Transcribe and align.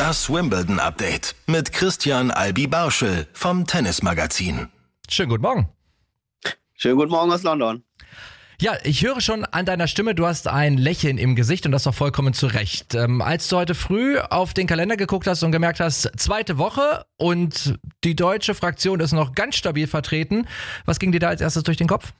Das 0.00 0.30
Wimbledon 0.30 0.78
Update 0.80 1.34
mit 1.46 1.72
Christian 1.72 2.30
Albi 2.30 2.66
Barschel 2.66 3.26
vom 3.34 3.66
Tennismagazin. 3.66 4.68
Schönen 5.10 5.28
guten 5.28 5.42
Morgen. 5.42 5.68
Schönen 6.72 6.96
guten 6.96 7.10
Morgen 7.10 7.30
aus 7.30 7.42
London. 7.42 7.84
Ja, 8.62 8.78
ich 8.82 9.04
höre 9.04 9.20
schon 9.20 9.44
an 9.44 9.66
deiner 9.66 9.88
Stimme, 9.88 10.14
du 10.14 10.24
hast 10.24 10.48
ein 10.48 10.78
Lächeln 10.78 11.18
im 11.18 11.36
Gesicht 11.36 11.66
und 11.66 11.72
das 11.72 11.86
auch 11.86 11.94
vollkommen 11.94 12.32
zu 12.32 12.46
Recht. 12.46 12.94
Ähm, 12.94 13.20
als 13.20 13.48
du 13.48 13.58
heute 13.58 13.74
früh 13.74 14.18
auf 14.18 14.54
den 14.54 14.66
Kalender 14.66 14.96
geguckt 14.96 15.26
hast 15.26 15.42
und 15.42 15.52
gemerkt 15.52 15.80
hast, 15.80 16.10
zweite 16.18 16.56
Woche 16.56 17.04
und 17.18 17.78
die 18.02 18.16
deutsche 18.16 18.54
Fraktion 18.54 19.00
ist 19.00 19.12
noch 19.12 19.34
ganz 19.34 19.56
stabil 19.56 19.86
vertreten, 19.86 20.46
was 20.86 20.98
ging 20.98 21.12
dir 21.12 21.20
da 21.20 21.28
als 21.28 21.42
erstes 21.42 21.62
durch 21.64 21.76
den 21.76 21.88
Kopf? 21.88 22.14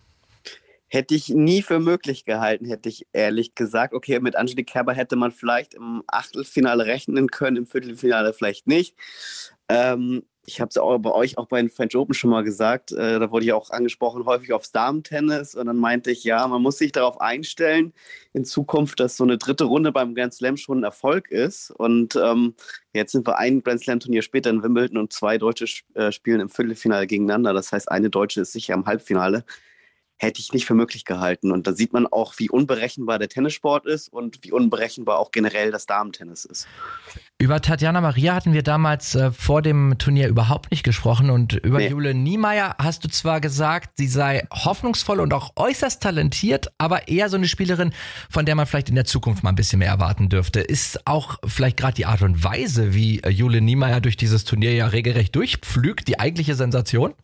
Hätte 0.93 1.15
ich 1.15 1.29
nie 1.29 1.63
für 1.63 1.79
möglich 1.79 2.25
gehalten, 2.25 2.65
hätte 2.67 2.89
ich 2.89 3.07
ehrlich 3.13 3.55
gesagt. 3.55 3.95
Okay, 3.95 4.19
mit 4.19 4.35
Angelique 4.35 4.67
Kerber 4.67 4.93
hätte 4.93 5.15
man 5.15 5.31
vielleicht 5.31 5.75
im 5.75 6.03
Achtelfinale 6.09 6.85
rechnen 6.85 7.31
können, 7.31 7.57
im 7.57 7.67
Viertelfinale 7.67 8.33
vielleicht 8.33 8.67
nicht. 8.67 8.97
Ähm, 9.69 10.25
ich 10.47 10.61
habe 10.61 10.69
es 10.69 10.79
auch 10.79 10.99
bei 10.99 11.13
euch 11.13 11.39
auch 11.39 11.47
bei 11.47 11.61
den 11.61 11.71
French 11.71 11.95
Open 11.95 12.13
schon 12.13 12.31
mal 12.31 12.43
gesagt. 12.43 12.91
Äh, 12.91 13.21
da 13.21 13.31
wurde 13.31 13.45
ich 13.45 13.53
auch 13.53 13.71
angesprochen, 13.71 14.25
häufig 14.25 14.53
aufs 14.53 14.73
Damen-Tennis. 14.73 15.55
Und 15.55 15.67
dann 15.67 15.77
meinte 15.77 16.11
ich, 16.11 16.25
ja, 16.25 16.49
man 16.49 16.61
muss 16.61 16.79
sich 16.79 16.91
darauf 16.91 17.21
einstellen, 17.21 17.93
in 18.33 18.45
Zukunft, 18.45 18.99
dass 18.99 19.17
so 19.17 19.23
eine 19.23 19.39
dritte 19.39 19.65
Runde 19.65 19.93
beim 19.93 20.15
Grand 20.15 20.35
Slam 20.35 20.57
schon 20.57 20.81
ein 20.81 20.85
Erfolg 20.85 21.31
ist. 21.31 21.71
Und 21.71 22.17
ähm, 22.17 22.55
jetzt 22.95 23.13
sind 23.13 23.29
wir 23.29 23.39
ein 23.39 23.63
Grand 23.63 23.81
Slam-Turnier 23.81 24.23
später 24.23 24.51
in 24.51 24.65
Wimbledon 24.65 24.99
und 24.99 25.13
zwei 25.13 25.39
Deutsche 25.39 25.67
äh, 25.95 26.11
spielen 26.11 26.41
im 26.41 26.49
Viertelfinale 26.49 27.07
gegeneinander. 27.07 27.53
Das 27.53 27.71
heißt, 27.71 27.89
eine 27.89 28.11
Deutsche 28.11 28.41
ist 28.41 28.53
sicher 28.53 28.75
im 28.75 28.87
Halbfinale 28.87 29.45
hätte 30.21 30.41
ich 30.41 30.53
nicht 30.53 30.67
für 30.67 30.75
möglich 30.75 31.07
gehalten. 31.07 31.51
Und 31.51 31.67
da 31.67 31.73
sieht 31.73 31.95
man 31.95 32.07
auch, 32.07 32.35
wie 32.37 32.51
unberechenbar 32.51 33.19
der 33.19 33.29
Tennissport 33.29 33.87
ist 33.87 34.13
und 34.13 34.39
wie 34.43 34.53
unberechenbar 34.53 35.19
auch 35.19 35.33
generell 35.33 35.71
das 35.71 35.87
Damentennis 35.87 36.45
ist. 36.45 36.69
Über 37.39 37.63
Tatjana 37.63 38.03
Maria 38.03 38.35
hatten 38.35 38.53
wir 38.53 38.63
damals 38.63 39.15
äh, 39.15 39.31
vor 39.33 39.63
dem 39.63 39.97
Turnier 39.97 40.29
überhaupt 40.29 40.71
nicht 40.71 40.83
gesprochen 40.83 41.31
und 41.31 41.55
über 41.55 41.79
nee. 41.79 41.89
Jule 41.89 42.13
Niemeyer 42.13 42.77
hast 42.79 43.03
du 43.03 43.09
zwar 43.09 43.41
gesagt, 43.41 43.97
sie 43.97 44.09
sei 44.09 44.47
hoffnungsvoll 44.53 45.21
und 45.21 45.33
auch 45.33 45.53
äußerst 45.57 46.03
talentiert, 46.03 46.71
aber 46.77 47.09
eher 47.09 47.31
so 47.31 47.39
eine 47.39 47.49
Spielerin, 47.49 47.95
von 48.29 48.45
der 48.45 48.57
man 48.57 48.67
vielleicht 48.67 48.91
in 48.91 48.97
der 48.97 49.07
Zukunft 49.07 49.43
mal 49.43 49.51
ein 49.51 49.57
bisschen 49.57 49.79
mehr 49.79 49.89
erwarten 49.89 50.29
dürfte. 50.29 50.61
Ist 50.61 51.07
auch 51.07 51.39
vielleicht 51.47 51.79
gerade 51.79 51.95
die 51.95 52.05
Art 52.05 52.21
und 52.21 52.45
Weise, 52.45 52.93
wie 52.93 53.21
äh, 53.21 53.31
Jule 53.31 53.63
Niemeyer 53.63 54.03
durch 54.03 54.19
dieses 54.19 54.45
Turnier 54.45 54.75
ja 54.75 54.89
regelrecht 54.89 55.35
durchpflügt, 55.35 56.09
die 56.09 56.21
eigentliche 56.21 56.55
Sensation? 56.55 57.15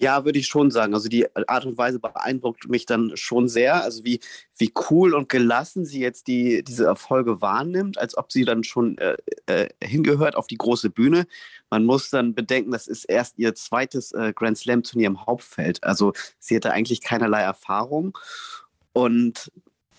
Ja, 0.00 0.24
würde 0.24 0.38
ich 0.38 0.46
schon 0.46 0.70
sagen. 0.70 0.94
Also 0.94 1.08
die 1.08 1.26
Art 1.48 1.66
und 1.66 1.76
Weise 1.76 1.98
beeindruckt 1.98 2.68
mich 2.68 2.86
dann 2.86 3.16
schon 3.16 3.48
sehr. 3.48 3.82
Also 3.82 4.04
wie, 4.04 4.20
wie 4.56 4.72
cool 4.90 5.12
und 5.12 5.28
gelassen 5.28 5.84
sie 5.84 6.00
jetzt 6.00 6.28
die, 6.28 6.62
diese 6.62 6.84
Erfolge 6.84 7.40
wahrnimmt, 7.40 7.98
als 7.98 8.16
ob 8.16 8.30
sie 8.30 8.44
dann 8.44 8.62
schon 8.62 8.96
äh, 8.98 9.16
äh, 9.46 9.68
hingehört 9.82 10.36
auf 10.36 10.46
die 10.46 10.56
große 10.56 10.90
Bühne. 10.90 11.26
Man 11.68 11.84
muss 11.84 12.10
dann 12.10 12.34
bedenken, 12.34 12.70
das 12.70 12.86
ist 12.86 13.04
erst 13.04 13.38
ihr 13.38 13.56
zweites 13.56 14.12
äh, 14.12 14.32
Grand 14.32 14.56
Slam-Turnier 14.56 15.08
im 15.08 15.26
Hauptfeld. 15.26 15.82
Also 15.82 16.12
sie 16.38 16.54
hatte 16.54 16.72
eigentlich 16.72 17.00
keinerlei 17.00 17.42
Erfahrung. 17.42 18.16
Und 18.92 19.50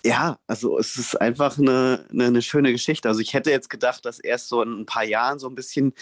ja, 0.05 0.37
also 0.47 0.77
es 0.77 0.95
ist 0.95 1.19
einfach 1.19 1.57
eine, 1.57 2.05
eine, 2.11 2.25
eine, 2.25 2.41
schöne 2.41 2.71
Geschichte. 2.71 3.09
Also 3.09 3.21
ich 3.21 3.33
hätte 3.33 3.51
jetzt 3.51 3.69
gedacht, 3.69 4.05
dass 4.05 4.19
erst 4.19 4.47
so 4.47 4.61
in 4.61 4.81
ein 4.81 4.85
paar 4.85 5.03
Jahren 5.03 5.39
so 5.39 5.47
ein 5.47 5.55
bisschen 5.55 5.93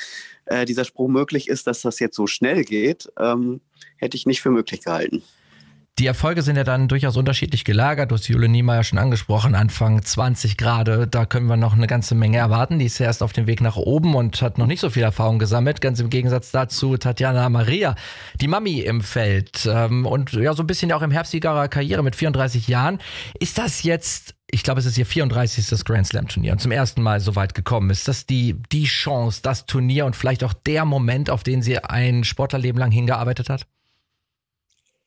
äh, 0.45 0.65
dieser 0.65 0.85
Sprung 0.85 1.11
möglich 1.11 1.47
ist, 1.47 1.67
dass 1.67 1.81
das 1.81 1.99
jetzt 1.99 2.15
so 2.15 2.27
schnell 2.27 2.63
geht. 2.63 3.11
Ähm, 3.17 3.61
hätte 3.97 4.17
ich 4.17 4.25
nicht 4.25 4.41
für 4.41 4.51
möglich 4.51 4.81
gehalten. 4.81 5.23
Die 5.99 6.05
Erfolge 6.05 6.43
sind 6.43 6.57
ja 6.57 6.63
dann 6.63 6.87
durchaus 6.87 7.17
unterschiedlich 7.17 7.65
gelagert. 7.65 8.11
Du 8.11 8.15
hast 8.15 8.27
Jule 8.27 8.47
Niemeyer 8.47 8.83
schon 8.83 8.99
angesprochen, 8.99 9.55
Anfang 9.55 10.03
20 10.03 10.55
Grad. 10.55 10.87
Da 11.09 11.25
können 11.25 11.47
wir 11.47 11.57
noch 11.57 11.73
eine 11.73 11.87
ganze 11.87 12.13
Menge 12.13 12.37
erwarten. 12.37 12.77
Die 12.77 12.85
ist 12.85 12.99
ja 12.99 13.07
erst 13.07 13.23
auf 13.23 13.33
dem 13.33 13.47
Weg 13.47 13.61
nach 13.61 13.77
oben 13.77 14.13
und 14.13 14.39
hat 14.43 14.59
noch 14.59 14.67
nicht 14.67 14.79
so 14.79 14.91
viel 14.91 15.01
Erfahrung 15.01 15.39
gesammelt. 15.39 15.81
Ganz 15.81 15.99
im 15.99 16.11
Gegensatz 16.11 16.51
dazu 16.51 16.97
Tatjana 16.97 17.49
Maria, 17.49 17.95
die 18.39 18.47
Mami 18.47 18.81
im 18.81 19.01
Feld. 19.01 19.67
Ähm, 19.67 20.05
und 20.05 20.33
ja, 20.33 20.53
so 20.53 20.61
ein 20.61 20.67
bisschen 20.67 20.91
auch 20.91 21.01
im 21.01 21.09
Herbst 21.09 21.33
ihrer 21.33 21.67
Karriere 21.67 22.03
mit 22.03 22.15
34 22.15 22.67
Jahren. 22.67 22.99
Ist 23.39 23.57
das 23.57 23.81
jetzt 23.81 24.35
ich 24.49 24.63
glaube, 24.63 24.79
es 24.79 24.85
ist 24.85 24.97
ihr 24.97 25.05
34. 25.05 25.83
Grand 25.83 26.07
Slam 26.07 26.29
Turnier 26.29 26.53
und 26.53 26.61
zum 26.61 26.71
ersten 26.71 27.01
Mal 27.01 27.19
so 27.19 27.35
weit 27.35 27.53
gekommen. 27.53 27.89
Ist 27.89 28.07
das 28.07 28.25
die, 28.25 28.55
die 28.71 28.85
Chance, 28.85 29.41
das 29.43 29.65
Turnier 29.65 30.05
und 30.05 30.15
vielleicht 30.15 30.43
auch 30.45 30.53
der 30.53 30.85
Moment, 30.85 31.29
auf 31.29 31.43
den 31.43 31.61
sie 31.61 31.79
ein 31.79 32.23
Sportlerleben 32.23 32.79
lang 32.79 32.91
hingearbeitet 32.91 33.49
hat? 33.49 33.67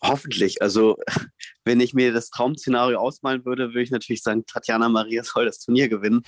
Hoffentlich. 0.02 0.62
Also, 0.62 0.96
wenn 1.64 1.80
ich 1.80 1.94
mir 1.94 2.12
das 2.12 2.30
Traum-Szenario 2.30 2.98
ausmalen 2.98 3.44
würde, 3.44 3.68
würde 3.68 3.82
ich 3.82 3.90
natürlich 3.90 4.22
sagen, 4.22 4.44
Tatjana 4.46 4.88
Maria 4.88 5.22
soll 5.24 5.46
das 5.46 5.60
Turnier 5.60 5.88
gewinnen. 5.88 6.22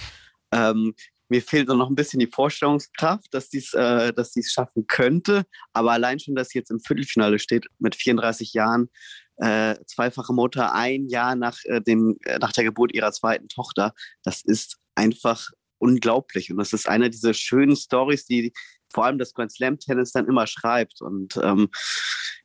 Ähm, 0.52 0.94
mir 1.28 1.40
fehlt 1.40 1.68
noch 1.68 1.88
ein 1.88 1.94
bisschen 1.94 2.20
die 2.20 2.30
Vorstellungskraft, 2.30 3.32
dass 3.32 3.48
dies, 3.48 3.72
äh, 3.72 4.12
dass 4.12 4.32
dies 4.32 4.52
schaffen 4.52 4.86
könnte. 4.86 5.44
Aber 5.72 5.92
allein 5.92 6.20
schon, 6.20 6.34
dass 6.34 6.50
sie 6.50 6.58
jetzt 6.58 6.70
im 6.70 6.80
Viertelfinale 6.80 7.38
steht 7.38 7.66
mit 7.78 7.94
34 7.96 8.52
Jahren, 8.52 8.90
äh, 9.36 9.76
zweifache 9.86 10.34
Mutter, 10.34 10.74
ein 10.74 11.08
Jahr 11.08 11.34
nach, 11.34 11.58
äh, 11.64 11.80
dem, 11.80 12.18
äh, 12.24 12.38
nach 12.38 12.52
der 12.52 12.64
Geburt 12.64 12.94
ihrer 12.94 13.12
zweiten 13.12 13.48
Tochter, 13.48 13.94
das 14.22 14.42
ist 14.42 14.76
einfach 14.94 15.48
unglaublich. 15.78 16.50
Und 16.50 16.58
das 16.58 16.74
ist 16.74 16.86
eine 16.86 17.08
dieser 17.08 17.32
schönen 17.32 17.76
Stories, 17.76 18.26
die 18.26 18.52
vor 18.92 19.06
allem 19.06 19.18
das 19.18 19.32
Grand 19.32 19.52
Slam 19.52 19.78
Tennis 19.78 20.12
dann 20.12 20.28
immer 20.28 20.46
schreibt. 20.46 21.00
Und 21.00 21.38
ähm, 21.42 21.70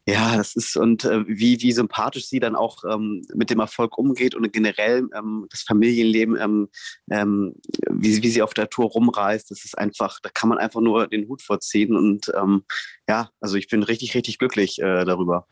ja, 0.07 0.38
das 0.38 0.56
ist 0.56 0.78
und 0.78 1.03
äh, 1.03 1.28
wie, 1.28 1.62
wie 1.62 1.72
sympathisch 1.73 2.28
sie 2.28 2.40
dann 2.40 2.56
auch 2.56 2.85
ähm, 2.85 3.23
mit 3.35 3.50
dem 3.50 3.59
Erfolg 3.59 3.97
umgeht 3.97 4.35
und 4.35 4.53
generell 4.53 5.09
ähm, 5.13 5.47
das 5.50 5.63
Familienleben, 5.63 6.40
ähm, 6.40 6.69
ähm, 7.12 7.56
wie, 7.90 8.23
wie 8.23 8.29
sie 8.29 8.41
auf 8.41 8.53
der 8.53 8.69
Tour 8.69 8.85
rumreist, 8.85 9.51
das 9.51 9.66
ist 9.66 9.78
einfach, 9.78 10.19
da 10.23 10.29
kann 10.34 10.47
man 10.47 10.59
einfach 10.59 10.79
nur 10.79 11.07
den 11.07 11.28
Hut 11.28 11.41
vorziehen 11.41 11.94
und 11.94 12.31
ähm, 12.35 12.63
ja, 13.09 13.29
also 13.41 13.57
ich 13.57 13.67
bin 13.67 13.84
richtig, 13.84 14.16
richtig 14.16 14.38
glücklich 14.38 14.79
äh, 14.79 15.03
darüber. 15.03 15.46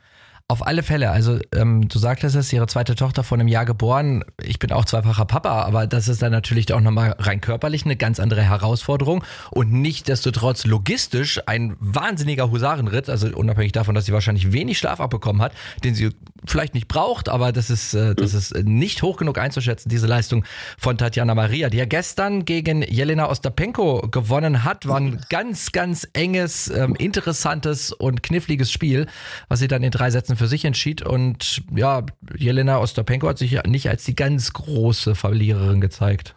Auf 0.48 0.68
alle 0.68 0.84
Fälle, 0.84 1.10
also 1.10 1.40
ähm, 1.56 1.88
du 1.90 1.98
sagtest 1.98 2.36
es, 2.36 2.54
ihre 2.54 2.68
zweite 2.68 2.94
Tochter 2.94 3.24
vor 3.24 3.36
einem 3.36 3.48
Jahr 3.48 3.66
geboren. 3.66 4.24
Ich 4.44 4.60
bin 4.60 4.72
auch 4.72 4.86
zweifacher 4.86 5.26
Papa, 5.26 5.64
aber 5.64 5.88
das 5.88 6.08
ist 6.08 6.22
dann 6.22 6.32
natürlich 6.32 6.72
auch 6.72 6.82
nochmal 6.82 7.16
rein 7.18 7.42
körperlich 7.42 7.84
eine 7.84 7.96
ganz 7.96 8.20
andere 8.20 8.44
Herausforderung. 8.44 9.24
Und 9.50 9.74
nicht 9.74 10.08
desto 10.08 10.30
trotz 10.30 10.66
logistisch 10.66 11.42
ein 11.48 11.76
wahnsinniger 11.80 12.52
Husarenritt, 12.52 13.10
also 13.10 13.28
unabhängig 13.36 13.72
davon, 13.72 13.96
dass 13.96 14.06
sie 14.06 14.14
wahrscheinlich 14.14 14.54
wenig 14.54 14.78
Schlaf 14.78 15.00
abbekommen 15.00 15.42
hat, 15.42 15.52
den 15.84 15.96
sie 15.96 16.12
vielleicht 16.48 16.76
nicht 16.76 16.88
braucht, 16.88 17.30
aber 17.30 17.52
das 17.52 17.72
ist, 17.72 17.94
äh, 17.94 18.14
das 18.14 18.34
ist 18.34 18.56
nicht 18.64 19.02
hoch 19.02 19.18
genug 19.18 19.38
einzuschätzen, 19.38 19.90
diese 19.90 20.06
Leistung 20.06 20.46
von 20.78 20.98
Tatjana 20.98 21.34
Maria, 21.34 21.70
die 21.70 21.78
ja 21.78 21.86
gestern 21.86 22.46
gegen 22.46 22.84
Jelena 22.84 23.30
Ostapenko 23.30 24.10
gewonnen 24.12 24.64
hat, 24.64 24.88
war 24.88 24.98
ein 24.98 25.22
ganz, 25.30 25.72
ganz 25.72 26.08
enges, 26.14 26.70
ähm, 26.70 26.96
interessantes 26.96 27.92
und 27.92 28.24
kniffliges 28.24 28.72
Spiel, 28.72 29.08
was 29.48 29.60
sie 29.60 29.68
dann 29.68 29.84
in 29.84 29.92
drei 29.92 30.12
Sätzen 30.12 30.35
für 30.38 30.48
sich 30.48 30.66
entschied. 30.66 31.02
Und 31.02 31.64
ja, 31.76 32.06
Jelena 32.38 32.80
Ostapenko 32.80 33.28
hat 33.28 33.38
sich 33.38 33.62
nicht 33.64 33.90
als 33.90 34.04
die 34.04 34.16
ganz 34.16 34.54
große 34.54 35.16
Verliererin 35.16 35.82
gezeigt. 35.82 36.36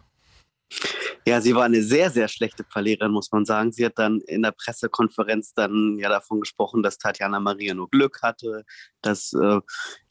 Ja, 1.25 1.41
sie 1.41 1.53
war 1.55 1.63
eine 1.63 1.83
sehr, 1.83 2.09
sehr 2.11 2.27
schlechte 2.27 2.63
Verliererin, 2.63 3.11
muss 3.11 3.31
man 3.31 3.43
sagen. 3.43 3.71
Sie 3.71 3.85
hat 3.85 3.97
dann 3.97 4.21
in 4.21 4.43
der 4.43 4.51
Pressekonferenz 4.51 5.53
dann 5.53 5.97
ja 5.99 6.09
davon 6.09 6.41
gesprochen, 6.41 6.83
dass 6.83 6.97
Tatjana 6.97 7.39
Maria 7.39 7.73
nur 7.73 7.89
Glück 7.89 8.21
hatte, 8.21 8.63
dass 9.01 9.33
äh, 9.33 9.59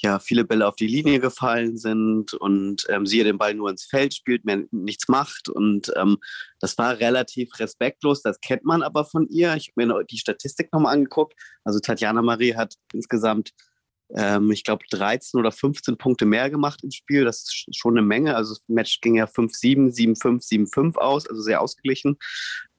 ja 0.02 0.18
viele 0.18 0.44
Bälle 0.44 0.66
auf 0.66 0.76
die 0.76 0.86
Linie 0.86 1.20
gefallen 1.20 1.76
sind 1.76 2.34
und 2.34 2.86
ähm, 2.88 3.06
sie 3.06 3.22
den 3.24 3.38
Ball 3.38 3.54
nur 3.54 3.70
ins 3.70 3.84
Feld 3.84 4.14
spielt, 4.14 4.44
mehr 4.44 4.64
nichts 4.70 5.08
macht. 5.08 5.48
Und 5.48 5.92
ähm, 5.96 6.18
das 6.60 6.76
war 6.76 6.98
relativ 6.98 7.58
respektlos. 7.58 8.22
Das 8.22 8.40
kennt 8.40 8.64
man 8.64 8.82
aber 8.82 9.04
von 9.04 9.28
ihr. 9.28 9.54
Ich 9.54 9.72
habe 9.76 9.86
mir 9.86 10.04
die 10.04 10.18
Statistik 10.18 10.72
nochmal 10.72 10.94
angeguckt. 10.94 11.34
Also 11.64 11.78
Tatjana 11.80 12.22
Maria 12.22 12.56
hat 12.56 12.74
insgesamt 12.92 13.52
ähm, 14.14 14.50
ich 14.50 14.64
glaube, 14.64 14.84
13 14.90 15.38
oder 15.38 15.52
15 15.52 15.98
Punkte 15.98 16.24
mehr 16.24 16.50
gemacht 16.50 16.80
im 16.82 16.90
Spiel. 16.90 17.24
Das 17.24 17.42
ist 17.42 17.76
schon 17.76 17.96
eine 17.96 18.06
Menge. 18.06 18.36
Also 18.36 18.54
das 18.54 18.62
Match 18.68 19.00
ging 19.00 19.16
ja 19.16 19.26
5-7, 19.26 19.94
7-5, 19.94 20.70
7-5 20.70 20.96
aus, 20.96 21.28
also 21.28 21.42
sehr 21.42 21.60
ausgeglichen. 21.60 22.16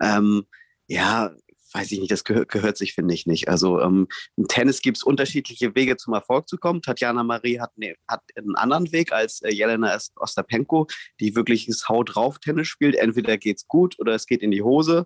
Ähm, 0.01 0.45
ja, 0.87 1.31
weiß 1.73 1.91
ich 1.91 1.99
nicht, 1.99 2.11
das 2.11 2.23
gehört, 2.23 2.49
gehört 2.49 2.77
sich, 2.77 2.93
finde 2.93 3.13
ich, 3.13 3.25
nicht. 3.25 3.47
Also 3.47 3.79
ähm, 3.79 4.07
im 4.37 4.47
Tennis 4.47 4.81
gibt 4.81 4.97
es 4.97 5.03
unterschiedliche 5.03 5.75
Wege 5.75 5.97
zum 5.97 6.13
Erfolg 6.13 6.47
zu 6.47 6.57
kommen. 6.57 6.81
Tatjana 6.81 7.23
Marie 7.23 7.59
hat, 7.59 7.77
ne, 7.77 7.95
hat 8.07 8.21
einen 8.35 8.55
anderen 8.55 8.91
Weg 8.91 9.11
als 9.11 9.41
äh, 9.41 9.53
Jelena 9.53 9.97
Ostapenko, 10.15 10.87
die 11.19 11.35
wirklich 11.35 11.67
das 11.67 11.87
Haut 11.87 12.15
drauf 12.15 12.39
Tennis 12.39 12.67
spielt. 12.67 12.95
Entweder 12.95 13.37
geht's 13.37 13.67
gut 13.67 13.99
oder 13.99 14.15
es 14.15 14.25
geht 14.25 14.41
in 14.41 14.51
die 14.51 14.63
Hose. 14.63 15.05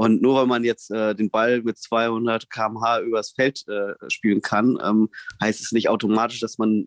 Und 0.00 0.22
nur 0.22 0.34
weil 0.36 0.46
man 0.46 0.64
jetzt 0.64 0.90
äh, 0.90 1.14
den 1.14 1.28
Ball 1.28 1.60
mit 1.60 1.76
200 1.76 2.48
km/h 2.48 3.00
übers 3.00 3.32
Feld 3.32 3.68
äh, 3.68 3.92
spielen 4.08 4.40
kann, 4.40 4.78
ähm, 4.82 5.10
heißt 5.42 5.60
es 5.60 5.72
nicht 5.72 5.90
automatisch, 5.90 6.40
dass 6.40 6.56
man 6.56 6.86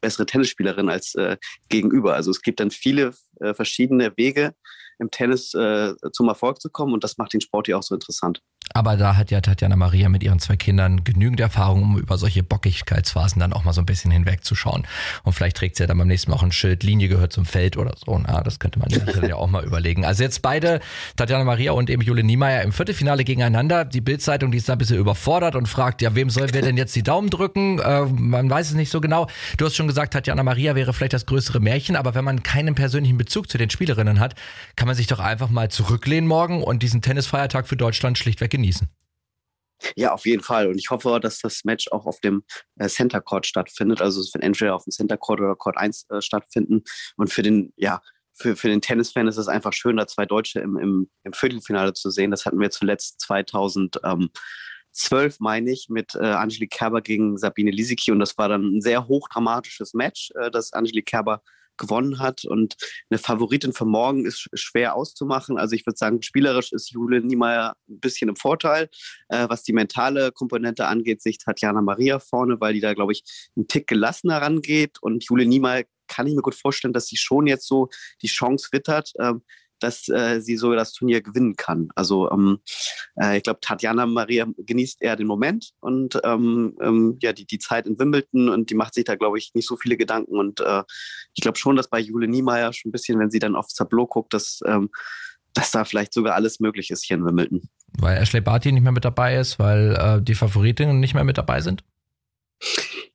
bessere 0.00 0.26
Tennisspielerin 0.26 0.88
als 0.88 1.14
äh, 1.14 1.36
gegenüber. 1.68 2.14
Also 2.14 2.32
es 2.32 2.42
gibt 2.42 2.58
dann 2.58 2.72
viele 2.72 3.12
äh, 3.38 3.54
verschiedene 3.54 4.12
Wege 4.16 4.56
im 4.98 5.08
Tennis 5.12 5.54
äh, 5.54 5.94
zum 6.12 6.26
Erfolg 6.26 6.60
zu 6.60 6.68
kommen 6.68 6.94
und 6.94 7.04
das 7.04 7.16
macht 7.16 7.32
den 7.32 7.40
Sport 7.40 7.68
ja 7.68 7.76
auch 7.76 7.84
so 7.84 7.94
interessant. 7.94 8.42
Aber 8.74 8.96
da 8.96 9.16
hat 9.16 9.30
ja 9.30 9.40
Tatjana 9.40 9.76
Maria 9.76 10.08
mit 10.08 10.22
ihren 10.22 10.38
zwei 10.38 10.56
Kindern 10.56 11.04
genügend 11.04 11.40
Erfahrung, 11.40 11.82
um 11.82 11.98
über 11.98 12.18
solche 12.18 12.42
Bockigkeitsphasen 12.42 13.40
dann 13.40 13.52
auch 13.52 13.64
mal 13.64 13.72
so 13.72 13.80
ein 13.80 13.86
bisschen 13.86 14.10
hinwegzuschauen. 14.10 14.86
Und 15.22 15.32
vielleicht 15.32 15.56
trägt 15.56 15.76
sie 15.76 15.84
ja 15.84 15.86
dann 15.86 15.98
beim 15.98 16.08
nächsten 16.08 16.30
Mal 16.30 16.36
auch 16.36 16.42
ein 16.42 16.52
Schild, 16.52 16.82
Linie 16.82 17.08
gehört 17.08 17.32
zum 17.32 17.44
Feld 17.44 17.76
oder 17.76 17.94
so. 17.96 18.18
Na, 18.18 18.42
das 18.42 18.58
könnte 18.58 18.78
man 18.78 18.90
ja 19.28 19.36
auch 19.36 19.48
mal 19.48 19.64
überlegen. 19.64 20.04
Also 20.04 20.22
jetzt 20.22 20.42
beide, 20.42 20.80
Tatjana 21.16 21.44
Maria 21.44 21.72
und 21.72 21.90
eben 21.90 22.02
Jule 22.02 22.22
Niemeyer 22.22 22.62
im 22.62 22.72
Viertelfinale 22.72 23.24
gegeneinander. 23.24 23.84
Die 23.84 24.00
Bildzeitung, 24.00 24.50
die 24.50 24.58
ist 24.58 24.68
da 24.68 24.74
ein 24.74 24.78
bisschen 24.78 24.98
überfordert 24.98 25.54
und 25.54 25.66
fragt, 25.66 26.02
ja, 26.02 26.14
wem 26.14 26.30
sollen 26.30 26.52
wir 26.52 26.62
denn 26.62 26.76
jetzt 26.76 26.94
die 26.96 27.02
Daumen 27.02 27.30
drücken? 27.30 27.78
Äh, 27.78 28.04
man 28.06 28.50
weiß 28.50 28.70
es 28.70 28.74
nicht 28.74 28.90
so 28.90 29.00
genau. 29.00 29.28
Du 29.56 29.66
hast 29.66 29.76
schon 29.76 29.86
gesagt, 29.86 30.12
Tatjana 30.12 30.42
Maria 30.42 30.74
wäre 30.74 30.92
vielleicht 30.92 31.12
das 31.12 31.26
größere 31.26 31.60
Märchen, 31.60 31.96
aber 31.96 32.14
wenn 32.14 32.24
man 32.24 32.42
keinen 32.42 32.74
persönlichen 32.74 33.18
Bezug 33.18 33.50
zu 33.50 33.58
den 33.58 33.70
Spielerinnen 33.70 34.20
hat, 34.20 34.34
kann 34.76 34.86
man 34.86 34.96
sich 34.96 35.06
doch 35.06 35.20
einfach 35.20 35.48
mal 35.48 35.70
zurücklehnen 35.70 36.28
morgen 36.28 36.62
und 36.62 36.82
diesen 36.82 37.02
Tennisfeiertag 37.02 37.66
für 37.66 37.76
Deutschland 37.76 38.18
schlichtweg 38.18 38.57
genießen. 38.58 38.88
Ja, 39.96 40.12
auf 40.12 40.26
jeden 40.26 40.42
Fall. 40.42 40.66
Und 40.66 40.76
ich 40.76 40.90
hoffe, 40.90 41.20
dass 41.20 41.38
das 41.38 41.64
Match 41.64 41.90
auch 41.92 42.06
auf 42.06 42.20
dem 42.20 42.42
äh, 42.76 42.88
Center 42.88 43.20
Court 43.20 43.46
stattfindet. 43.46 44.02
Also 44.02 44.20
es 44.20 44.34
wird 44.34 44.42
entweder 44.42 44.74
auf 44.74 44.84
dem 44.84 44.90
Center 44.90 45.16
Court 45.16 45.40
oder 45.40 45.54
Court 45.54 45.76
1 45.76 46.06
äh, 46.10 46.20
stattfinden. 46.20 46.82
Und 47.16 47.32
für 47.32 47.42
den, 47.42 47.72
ja, 47.76 48.02
für, 48.34 48.56
für 48.56 48.68
den 48.68 48.80
Tennisfan 48.80 49.28
ist 49.28 49.36
es 49.36 49.48
einfach 49.48 49.72
schön, 49.72 49.96
da 49.96 50.08
zwei 50.08 50.26
Deutsche 50.26 50.60
im, 50.60 50.76
im, 50.78 51.08
im 51.22 51.32
Viertelfinale 51.32 51.92
zu 51.92 52.10
sehen. 52.10 52.32
Das 52.32 52.44
hatten 52.44 52.58
wir 52.58 52.70
zuletzt 52.70 53.20
2012, 53.20 55.38
meine 55.38 55.70
ich, 55.70 55.88
mit 55.88 56.16
äh, 56.16 56.24
Angelique 56.24 56.70
Kerber 56.70 57.00
gegen 57.00 57.38
Sabine 57.38 57.70
Lisicki. 57.70 58.10
Und 58.10 58.18
das 58.18 58.36
war 58.36 58.48
dann 58.48 58.78
ein 58.78 58.82
sehr 58.82 59.06
hochdramatisches 59.06 59.94
Match, 59.94 60.32
äh, 60.34 60.50
das 60.50 60.72
Angelique 60.72 61.06
Kerber 61.06 61.40
gewonnen 61.78 62.18
hat. 62.18 62.44
Und 62.44 62.76
eine 63.10 63.18
Favoritin 63.18 63.72
für 63.72 63.84
morgen 63.84 64.26
ist 64.26 64.48
schwer 64.54 64.94
auszumachen. 64.94 65.58
Also 65.58 65.74
ich 65.74 65.86
würde 65.86 65.96
sagen, 65.96 66.22
spielerisch 66.22 66.72
ist 66.72 66.90
Jule 66.90 67.20
Niemeyer 67.20 67.74
ein 67.88 68.00
bisschen 68.00 68.28
im 68.28 68.36
Vorteil. 68.36 68.88
Äh, 69.28 69.48
was 69.48 69.62
die 69.62 69.72
mentale 69.72 70.32
Komponente 70.32 70.86
angeht, 70.86 71.22
sich 71.22 71.38
Tatjana 71.38 71.80
Maria 71.80 72.18
vorne, 72.18 72.60
weil 72.60 72.74
die 72.74 72.80
da, 72.80 72.94
glaube 72.94 73.12
ich, 73.12 73.22
einen 73.56 73.68
Tick 73.68 73.86
gelassener 73.86 74.42
rangeht. 74.42 74.98
Und 75.00 75.24
Jule 75.24 75.46
Niemeyer 75.46 75.84
kann 76.08 76.26
ich 76.26 76.34
mir 76.34 76.42
gut 76.42 76.54
vorstellen, 76.54 76.92
dass 76.92 77.06
sie 77.06 77.16
schon 77.16 77.46
jetzt 77.46 77.66
so 77.66 77.88
die 78.22 78.28
Chance 78.28 78.68
wittert, 78.72 79.12
ähm, 79.20 79.42
dass 79.80 80.08
äh, 80.08 80.40
sie 80.40 80.56
so 80.56 80.74
das 80.74 80.92
Turnier 80.92 81.20
gewinnen 81.20 81.56
kann. 81.56 81.88
Also 81.94 82.30
ähm, 82.30 82.60
äh, 83.20 83.38
ich 83.38 83.42
glaube, 83.42 83.60
Tatjana 83.60 84.06
Maria 84.06 84.46
genießt 84.56 85.02
eher 85.02 85.16
den 85.16 85.26
Moment 85.26 85.70
und 85.80 86.20
ähm, 86.24 86.76
ähm, 86.80 87.18
ja, 87.20 87.32
die, 87.32 87.46
die 87.46 87.58
Zeit 87.58 87.86
in 87.86 87.98
Wimbledon 87.98 88.48
und 88.48 88.70
die 88.70 88.74
macht 88.74 88.94
sich 88.94 89.04
da, 89.04 89.16
glaube 89.16 89.38
ich, 89.38 89.52
nicht 89.54 89.66
so 89.66 89.76
viele 89.76 89.96
Gedanken. 89.96 90.36
Und 90.36 90.60
äh, 90.60 90.82
ich 91.34 91.42
glaube 91.42 91.58
schon, 91.58 91.76
dass 91.76 91.88
bei 91.88 92.00
Jule 92.00 92.28
Niemeyer 92.28 92.72
schon 92.72 92.90
ein 92.90 92.92
bisschen, 92.92 93.18
wenn 93.18 93.30
sie 93.30 93.38
dann 93.38 93.56
aufs 93.56 93.74
Tableau 93.74 94.06
guckt, 94.06 94.34
dass, 94.34 94.60
ähm, 94.66 94.90
dass 95.54 95.70
da 95.70 95.84
vielleicht 95.84 96.12
sogar 96.12 96.34
alles 96.34 96.60
möglich 96.60 96.90
ist 96.90 97.04
hier 97.04 97.16
in 97.16 97.24
Wimbledon. 97.24 97.68
Weil 97.98 98.18
Ashley 98.18 98.40
Barty 98.40 98.72
nicht 98.72 98.82
mehr 98.82 98.92
mit 98.92 99.04
dabei 99.04 99.36
ist, 99.36 99.58
weil 99.58 99.96
äh, 99.96 100.22
die 100.22 100.34
Favoritinnen 100.34 101.00
nicht 101.00 101.14
mehr 101.14 101.24
mit 101.24 101.38
dabei 101.38 101.60
sind? 101.60 101.84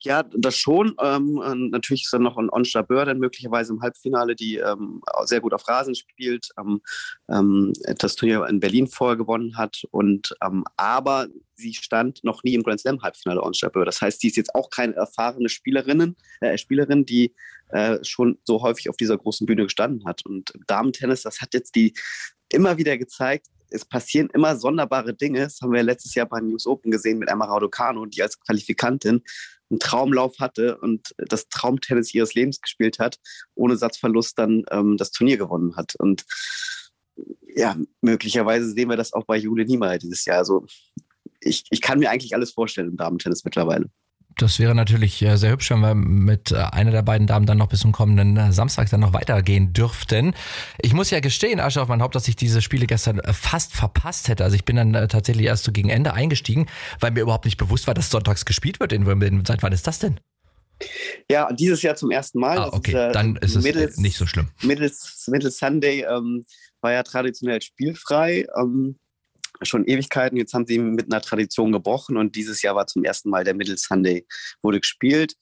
Ja, 0.04 0.24
das 0.24 0.58
schon. 0.58 0.96
Ähm, 1.02 1.70
natürlich 1.72 2.04
ist 2.04 2.14
dann 2.14 2.24
noch 2.24 2.38
ein 2.38 2.50
Onsta 2.50 2.82
Böhr 2.82 3.06
dann 3.06 3.20
möglicherweise 3.20 3.72
im 3.72 3.82
Halbfinale, 3.82 4.36
die 4.36 4.58
ähm, 4.58 5.02
sehr 5.24 5.40
gut 5.40 5.54
auf 5.54 5.66
Rasen 5.68 5.96
spielt, 5.96 6.50
ähm, 6.60 7.74
das 8.00 8.16
Turnier 8.16 8.46
in 8.48 8.60
Berlin 8.60 8.88
vorher 8.88 9.16
gewonnen 9.16 9.56
hat. 9.56 9.84
Und 9.92 10.36
ähm, 10.44 10.66
aber 10.76 11.28
sie 11.56 11.74
stand 11.74 12.22
noch 12.24 12.44
nie 12.44 12.54
im 12.54 12.64
Grand 12.64 12.82
Slam 12.82 13.02
Halbfinale 13.02 13.42
Onsta 13.42 13.70
Böhr. 13.70 13.86
Das 13.86 14.02
heißt, 14.02 14.20
sie 14.20 14.28
ist 14.28 14.36
jetzt 14.36 14.54
auch 14.54 14.70
keine 14.70 14.94
erfahrene 14.96 15.48
Spielerin, 15.48 16.18
äh, 16.42 16.58
Spielerin, 16.58 17.06
die 17.06 17.34
äh, 17.70 18.04
schon 18.04 18.38
so 18.44 18.62
häufig 18.62 18.90
auf 18.90 18.98
dieser 18.98 19.18
großen 19.18 19.48
Bühne 19.48 19.64
gestanden 19.64 20.06
hat. 20.06 20.26
Und 20.26 20.54
Damen-Tennis, 20.68 21.22
das 21.24 21.42
hat 21.42 21.54
jetzt 21.54 21.76
die 21.76 21.94
immer 22.50 22.78
wieder 22.78 22.98
gezeigt, 22.98 23.48
es 23.74 23.86
passieren 23.86 24.30
immer 24.34 24.56
sonderbare 24.56 25.14
Dinge. 25.14 25.40
Das 25.42 25.60
haben 25.62 25.74
wir 25.74 25.84
letztes 25.84 26.14
Jahr 26.14 26.28
beim 26.28 26.48
News 26.48 26.68
Open 26.68 26.92
gesehen 26.92 27.18
mit 27.18 27.30
Emma 27.30 27.46
Raducano, 27.46 28.06
die 28.06 28.22
als 28.22 28.40
Qualifikantin 28.40 29.24
einen 29.74 29.80
Traumlauf 29.80 30.40
hatte 30.40 30.78
und 30.78 31.14
das 31.18 31.50
Traumtennis 31.50 32.14
ihres 32.14 32.34
Lebens 32.34 32.62
gespielt 32.62 33.00
hat, 33.00 33.20
ohne 33.56 33.76
Satzverlust 33.76 34.38
dann 34.38 34.64
ähm, 34.72 34.98
das 34.98 35.12
Turnier 35.12 35.38
gewonnen 35.38 35.76
hat. 35.76 35.96
Und 35.96 36.26
ja, 37.56 37.76
möglicherweise 38.02 38.72
sehen 38.72 38.90
wir 38.90 38.98
das 38.98 39.14
auch 39.14 39.26
bei 39.26 39.38
Jule 39.38 39.66
Niemeyer 39.66 39.98
dieses 39.98 40.26
Jahr. 40.26 40.38
Also 40.38 40.66
ich, 41.40 41.66
ich 41.70 41.82
kann 41.82 42.00
mir 42.00 42.10
eigentlich 42.10 42.36
alles 42.36 42.52
vorstellen 42.52 42.90
im 42.90 42.98
Damentennis 42.98 43.44
mittlerweile 43.44 43.90
das 44.38 44.60
wäre 44.60 44.76
natürlich 44.76 45.22
äh, 45.22 45.38
sehr 45.38 45.52
hübsch, 45.52 45.70
wenn 45.72 45.80
wir 45.80 45.96
mit 45.96 46.52
äh, 46.52 46.56
einer 46.56 46.92
der 46.92 47.02
beiden 47.02 47.28
Damen 47.28 47.46
dann 47.46 47.58
noch 47.58 47.68
bis 47.68 47.82
zum 47.82 47.92
kommenden 47.92 48.38
äh, 48.38 48.52
Samstag 48.52 48.90
dann 48.90 49.00
noch 49.00 49.14
weitergehen 49.14 49.74
dürften. 49.74 50.34
Ich 50.82 50.94
muss 50.94 51.10
ja 51.10 51.20
gestehen, 51.20 51.60
Asche 51.60 51.82
auf 51.82 51.88
mein 51.88 52.02
Haupt, 52.02 52.16
dass 52.16 52.28
ich 52.28 52.36
diese 52.36 52.62
Spiele 52.62 52.88
gestern 52.88 53.22
fast 53.34 53.74
verpasst 53.74 54.28
hätte. 54.28 54.44
Also 54.44 54.56
ich 54.56 54.66
bin 54.66 54.76
dann 54.76 54.94
tatsächlich 55.10 55.48
erst 55.48 55.64
so 55.64 55.72
gegen 55.72 55.90
Ende 55.90 56.14
eingestiegen, 56.14 56.68
weil 57.00 57.12
mir 57.12 57.22
überhaupt 57.22 57.46
nicht 57.46 57.58
bewusst 57.58 57.88
war, 57.88 57.94
dass 57.94 58.10
sonntags 58.10 58.46
gespielt 58.46 58.80
wird 58.80 58.94
in 58.94 59.06
Wimbledon. 59.06 59.46
Seit 59.46 59.64
wann 59.64 59.74
ist 59.74 59.88
das 59.88 60.00
denn? 60.00 60.20
Ja, 61.30 61.52
dieses 61.52 61.82
Jahr 61.82 61.96
zum 61.96 62.12
ersten 62.12 62.40
Mal. 62.40 62.58
Ah, 62.58 62.70
okay, 62.72 62.92
ist, 62.92 62.98
äh, 62.98 63.12
dann 63.12 63.36
ist 63.38 63.56
es 63.56 63.64
Mittels, 63.64 63.98
nicht 63.98 64.18
so 64.18 64.26
schlimm. 64.26 64.50
Mittels, 64.62 65.28
Mittels 65.28 65.58
Sunday 65.58 66.06
ähm, 66.10 66.46
war 66.82 66.92
ja 66.92 67.04
traditionell 67.04 67.62
spielfrei. 67.62 68.46
Ähm, 68.60 68.98
schon 69.66 69.86
Ewigkeiten. 69.86 70.38
Jetzt 70.38 70.54
haben 70.54 70.66
sie 70.66 70.80
mit 70.80 71.12
einer 71.12 71.22
Tradition 71.22 71.72
gebrochen 71.72 72.18
und 72.18 72.36
dieses 72.36 72.62
Jahr 72.62 72.76
war 72.76 72.88
zum 72.88 73.04
ersten 73.04 73.30
Mal 73.30 73.44
der 73.44 73.54
Middle 73.54 73.78
Sunday, 73.78 74.26
wurde 74.62 74.80
gespielt. 74.80 75.36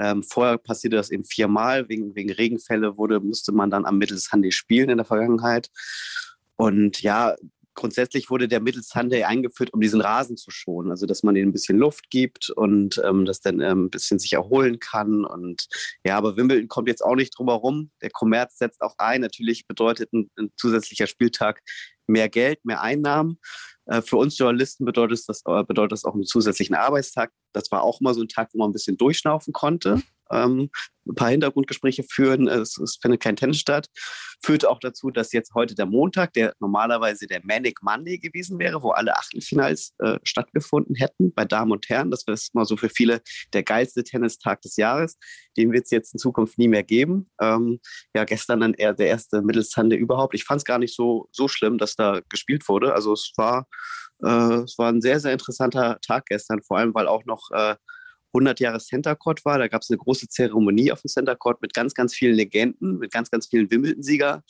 Ähm, 0.00 0.22
vorher 0.22 0.58
passierte 0.58 0.96
das 0.96 1.10
eben 1.10 1.24
viermal. 1.24 1.88
Wegen, 1.88 2.14
wegen 2.14 2.32
Regenfälle 2.32 2.96
wurde, 2.96 3.20
musste 3.20 3.52
man 3.52 3.70
dann 3.70 3.86
am 3.86 3.98
Middle 3.98 4.18
Sunday 4.18 4.50
spielen 4.50 4.90
in 4.90 4.98
der 4.98 5.06
Vergangenheit. 5.06 5.70
Und 6.56 7.02
ja, 7.02 7.34
grundsätzlich 7.74 8.30
wurde 8.30 8.48
der 8.48 8.60
Middle 8.60 8.82
Sunday 8.82 9.24
eingeführt, 9.24 9.72
um 9.72 9.80
diesen 9.80 10.00
Rasen 10.00 10.36
zu 10.36 10.50
schonen. 10.50 10.90
Also, 10.90 11.06
dass 11.06 11.22
man 11.22 11.36
ihnen 11.36 11.48
ein 11.48 11.52
bisschen 11.52 11.78
Luft 11.78 12.10
gibt 12.10 12.50
und 12.50 13.00
ähm, 13.04 13.24
das 13.24 13.40
dann 13.40 13.60
ähm, 13.60 13.84
ein 13.86 13.90
bisschen 13.90 14.18
sich 14.18 14.32
erholen 14.32 14.78
kann. 14.78 15.24
Und 15.24 15.68
ja, 16.04 16.16
aber 16.16 16.36
Wimbledon 16.36 16.68
kommt 16.68 16.88
jetzt 16.88 17.04
auch 17.04 17.16
nicht 17.16 17.36
drum 17.36 17.48
herum. 17.48 17.90
Der 18.02 18.10
Kommerz 18.10 18.58
setzt 18.58 18.80
auch 18.80 18.94
ein. 18.98 19.20
Natürlich 19.20 19.66
bedeutet 19.66 20.12
ein, 20.12 20.30
ein 20.38 20.50
zusätzlicher 20.56 21.06
Spieltag 21.06 21.60
mehr 22.06 22.28
Geld, 22.28 22.64
mehr 22.64 22.80
Einnahmen. 22.80 23.38
Äh, 23.86 24.02
für 24.02 24.16
uns 24.16 24.38
Journalisten 24.38 24.84
bedeutet 24.84 25.28
das, 25.28 25.42
äh, 25.46 25.64
bedeutet 25.64 25.92
das 25.92 26.04
auch 26.04 26.14
einen 26.14 26.24
zusätzlichen 26.24 26.74
Arbeitstag. 26.74 27.32
Das 27.52 27.70
war 27.70 27.82
auch 27.82 28.00
mal 28.00 28.14
so 28.14 28.22
ein 28.22 28.28
Tag, 28.28 28.50
wo 28.52 28.58
man 28.58 28.70
ein 28.70 28.72
bisschen 28.72 28.96
durchschnaufen 28.96 29.52
konnte 29.52 30.02
ähm, 30.30 30.70
ein 31.06 31.14
paar 31.14 31.30
Hintergrundgespräche 31.30 32.02
führen. 32.02 32.48
Es, 32.48 32.78
es, 32.78 32.98
findet 33.00 33.22
kein 33.22 33.36
Tennis 33.36 33.58
statt. 33.58 33.88
Führt 34.42 34.66
auch 34.66 34.78
dazu, 34.80 35.10
dass 35.10 35.32
jetzt 35.32 35.54
heute 35.54 35.74
der 35.74 35.86
Montag, 35.86 36.32
der 36.32 36.54
normalerweise 36.60 37.26
der 37.26 37.40
Manic 37.44 37.82
Monday 37.82 38.18
gewesen 38.18 38.58
wäre, 38.58 38.82
wo 38.82 38.90
alle 38.90 39.16
Achtelfinals 39.16 39.92
äh, 39.98 40.18
stattgefunden 40.22 40.94
hätten 40.96 41.32
bei 41.34 41.44
Damen 41.44 41.72
und 41.72 41.88
Herren. 41.88 42.10
Das 42.10 42.26
wäre 42.26 42.38
mal 42.52 42.64
so 42.64 42.76
für 42.76 42.88
viele 42.88 43.20
der 43.52 43.62
geilste 43.62 44.02
Tennistag 44.02 44.62
des 44.62 44.76
Jahres. 44.76 45.18
Den 45.56 45.72
wird 45.72 45.84
es 45.84 45.90
jetzt 45.90 46.14
in 46.14 46.18
Zukunft 46.18 46.58
nie 46.58 46.68
mehr 46.68 46.84
geben. 46.84 47.30
Ähm, 47.40 47.80
ja, 48.14 48.24
gestern 48.24 48.60
dann 48.60 48.74
eher 48.74 48.94
der 48.94 49.08
erste 49.08 49.42
Sunday 49.62 49.98
überhaupt. 49.98 50.34
Ich 50.34 50.44
fand 50.44 50.58
es 50.58 50.64
gar 50.64 50.78
nicht 50.78 50.94
so, 50.94 51.28
so 51.32 51.48
schlimm, 51.48 51.78
dass 51.78 51.96
da 51.96 52.20
gespielt 52.28 52.68
wurde. 52.68 52.94
Also 52.94 53.12
es 53.12 53.32
war, 53.36 53.66
äh, 54.24 54.62
es 54.62 54.78
war 54.78 54.90
ein 54.90 55.00
sehr, 55.00 55.20
sehr 55.20 55.32
interessanter 55.32 55.98
Tag 56.00 56.26
gestern, 56.26 56.62
vor 56.62 56.78
allem 56.78 56.94
weil 56.94 57.08
auch 57.08 57.24
noch 57.24 57.50
äh, 57.52 57.76
100 58.34 58.60
Jahre 58.60 58.80
Center 58.80 59.14
Court 59.14 59.44
war. 59.44 59.58
Da 59.58 59.68
gab 59.68 59.82
es 59.82 59.90
eine 59.90 59.98
große 59.98 60.28
Zeremonie 60.28 60.92
auf 60.92 61.00
dem 61.00 61.08
Center 61.08 61.36
Court 61.36 61.62
mit 61.62 61.72
ganz, 61.72 61.94
ganz 61.94 62.14
vielen 62.14 62.34
Legenden, 62.34 62.98
mit 62.98 63.12
ganz, 63.12 63.30
ganz 63.30 63.46
vielen 63.46 63.70
Wimbledon-Sieger. 63.70 64.42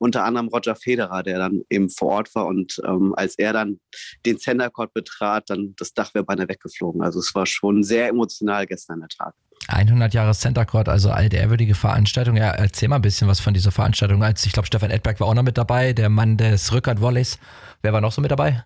Unter 0.00 0.24
anderem 0.24 0.48
Roger 0.48 0.76
Federer, 0.76 1.24
der 1.24 1.38
dann 1.38 1.62
eben 1.70 1.90
vor 1.90 2.08
Ort 2.08 2.34
war. 2.34 2.46
Und 2.46 2.80
ähm, 2.84 3.14
als 3.16 3.36
er 3.36 3.52
dann 3.52 3.80
den 4.24 4.38
Center 4.38 4.70
Court 4.70 4.92
betrat, 4.94 5.50
dann 5.50 5.74
das 5.76 5.92
Dach 5.92 6.14
wäre 6.14 6.24
beinahe 6.24 6.48
weggeflogen. 6.48 7.02
Also 7.02 7.18
es 7.18 7.34
war 7.34 7.46
schon 7.46 7.82
sehr 7.82 8.08
emotional 8.08 8.66
gestern 8.66 9.00
der 9.00 9.08
Tag. 9.08 9.34
100 9.66 10.14
Jahre 10.14 10.34
Center 10.34 10.64
Court, 10.64 10.88
also 10.88 11.10
altehrwürdige 11.10 11.74
Veranstaltung. 11.74 12.36
Ja, 12.36 12.50
erzähl 12.50 12.88
mal 12.88 12.96
ein 12.96 13.02
bisschen 13.02 13.28
was 13.28 13.40
von 13.40 13.54
dieser 13.54 13.72
Veranstaltung. 13.72 14.22
Als 14.22 14.46
ich 14.46 14.52
glaube, 14.52 14.66
Stefan 14.66 14.90
Edberg 14.90 15.18
war 15.20 15.26
auch 15.26 15.34
noch 15.34 15.42
mit 15.42 15.58
dabei, 15.58 15.92
der 15.92 16.08
Mann 16.08 16.36
des 16.36 16.72
Rückert-Volleys. 16.72 17.38
Wer 17.82 17.92
war 17.92 18.00
noch 18.00 18.12
so 18.12 18.20
mit 18.20 18.30
dabei? 18.30 18.64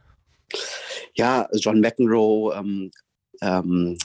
Ja, 1.15 1.49
John 1.55 1.81
McEnroe, 1.81 2.55
ähm, 2.55 2.91
ähm, 3.41 3.99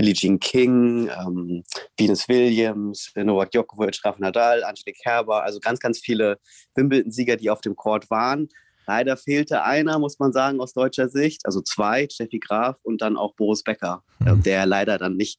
Billie 0.00 0.14
Jean 0.14 0.40
King, 0.40 1.10
ähm, 1.10 1.62
Venus 1.98 2.26
Williams, 2.26 3.12
Novak 3.16 3.50
Djokovic, 3.50 4.00
Rafa 4.02 4.18
Nadal, 4.18 4.64
Angelique 4.64 4.96
Kerber, 5.02 5.42
also 5.42 5.60
ganz, 5.60 5.78
ganz 5.78 5.98
viele 5.98 6.38
Wimbledon-Sieger, 6.74 7.36
die 7.36 7.50
auf 7.50 7.60
dem 7.60 7.76
Court 7.76 8.08
waren. 8.08 8.48
Leider 8.86 9.18
fehlte 9.18 9.62
einer, 9.62 9.98
muss 9.98 10.18
man 10.18 10.32
sagen, 10.32 10.58
aus 10.58 10.72
deutscher 10.72 11.10
Sicht, 11.10 11.44
also 11.44 11.60
zwei, 11.60 12.08
Steffi 12.10 12.38
Graf 12.38 12.78
und 12.82 13.02
dann 13.02 13.18
auch 13.18 13.34
Boris 13.34 13.62
Becker, 13.62 14.02
mhm. 14.20 14.42
der 14.42 14.64
leider 14.64 14.96
dann 14.96 15.18
nicht 15.18 15.38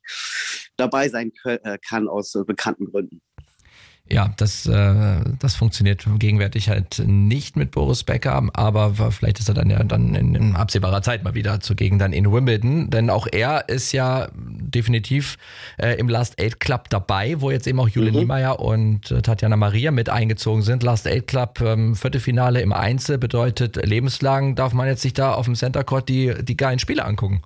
dabei 0.78 1.10
sein 1.10 1.32
äh, 1.46 1.80
kann 1.80 2.08
aus 2.08 2.36
äh, 2.36 2.44
bekannten 2.44 2.86
Gründen. 2.86 3.20
Ja, 4.12 4.34
das, 4.36 4.66
äh, 4.66 5.24
das 5.40 5.56
funktioniert 5.56 6.06
gegenwärtig 6.20 6.68
halt 6.68 7.02
nicht 7.06 7.56
mit 7.56 7.72
Boris 7.72 8.04
Becker, 8.04 8.50
aber 8.54 9.12
vielleicht 9.12 9.40
ist 9.40 9.48
er 9.48 9.54
dann 9.54 9.70
ja 9.70 9.82
dann 9.84 10.16
in, 10.16 10.36
in 10.36 10.56
absehbarer 10.56 11.02
Zeit 11.02 11.24
mal 11.24 11.34
wieder 11.34 11.62
zugegen 11.62 11.98
dann 11.98 12.12
in 12.12 12.30
Wimbledon, 12.30 12.90
denn 12.90 13.10
auch 13.10 13.26
er 13.32 13.70
ist 13.70 13.94
ja 13.94 14.28
definitiv 14.72 15.38
äh, 15.78 15.98
im 16.00 16.10
Last 16.10 16.40
Eight 16.40 16.60
Club 16.60 16.90
dabei, 16.90 17.42
wo 17.42 17.52
jetzt 17.52 17.68
eben 17.68 17.80
auch 17.80 17.90
Julian 17.90 18.14
mhm. 18.14 18.20
Niemeyer 18.22 18.60
und 18.60 19.12
äh, 19.12 19.22
Tatjana 19.22 19.58
Maria 19.58 19.92
mit 19.92 20.10
eingezogen 20.10 20.62
sind. 20.62 20.84
Last 20.84 21.08
Eight 21.08 21.28
Club, 21.28 21.62
ähm, 21.62 21.96
Viertelfinale 21.96 22.62
im 22.62 22.74
Einzel 22.74 23.18
bedeutet 23.18 23.78
lebenslang 23.86 24.56
darf 24.56 24.74
man 24.74 24.88
jetzt 24.88 25.02
sich 25.02 25.14
da 25.14 25.34
auf 25.34 25.46
dem 25.46 25.56
Center 25.56 25.84
Court 25.84 26.10
die, 26.10 26.34
die 26.44 26.58
geilen 26.58 26.80
Spiele 26.80 27.06
angucken. 27.06 27.42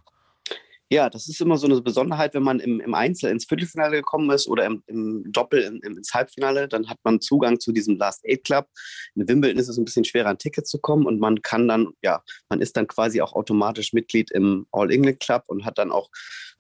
Ja, 0.91 1.09
das 1.09 1.27
ist 1.27 1.41
immer 1.41 1.57
so 1.57 1.65
eine 1.65 1.81
Besonderheit, 1.81 2.35
wenn 2.35 2.43
man 2.43 2.59
im, 2.59 2.79
im 2.79 2.93
Einzel 2.93 3.31
ins 3.31 3.45
Viertelfinale 3.45 3.97
gekommen 3.97 4.29
ist 4.29 4.47
oder 4.47 4.65
im, 4.65 4.83
im 4.85 5.23
Doppel 5.31 5.61
in, 5.61 5.79
ins 5.79 6.13
Halbfinale, 6.13 6.67
dann 6.67 6.87
hat 6.87 6.99
man 7.03 7.21
Zugang 7.21 7.59
zu 7.59 7.71
diesem 7.71 7.97
Last 7.97 8.23
Eight 8.23 8.43
Club. 8.43 8.67
In 9.15 9.27
Wimbledon 9.27 9.57
ist 9.57 9.67
es 9.67 9.79
ein 9.79 9.85
bisschen 9.85 10.05
schwerer, 10.05 10.29
ein 10.29 10.37
Ticket 10.37 10.67
zu 10.67 10.77
kommen 10.77 11.07
und 11.07 11.19
man 11.19 11.41
kann 11.41 11.67
dann, 11.67 11.87
ja, 12.03 12.21
man 12.49 12.61
ist 12.61 12.77
dann 12.77 12.85
quasi 12.87 13.19
auch 13.19 13.33
automatisch 13.33 13.93
Mitglied 13.93 14.29
im 14.29 14.67
All 14.71 14.91
England 14.91 15.19
Club 15.19 15.45
und 15.47 15.65
hat 15.65 15.79
dann 15.79 15.91
auch 15.91 16.11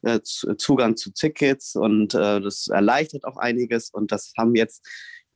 äh, 0.05 0.21
Zugang 0.21 0.95
zu 0.97 1.11
Tickets 1.11 1.75
und 1.75 2.13
äh, 2.13 2.39
das 2.41 2.67
erleichtert 2.67 3.25
auch 3.25 3.37
einiges 3.37 3.89
und 3.89 4.11
das 4.11 4.33
haben 4.37 4.55
jetzt 4.55 4.85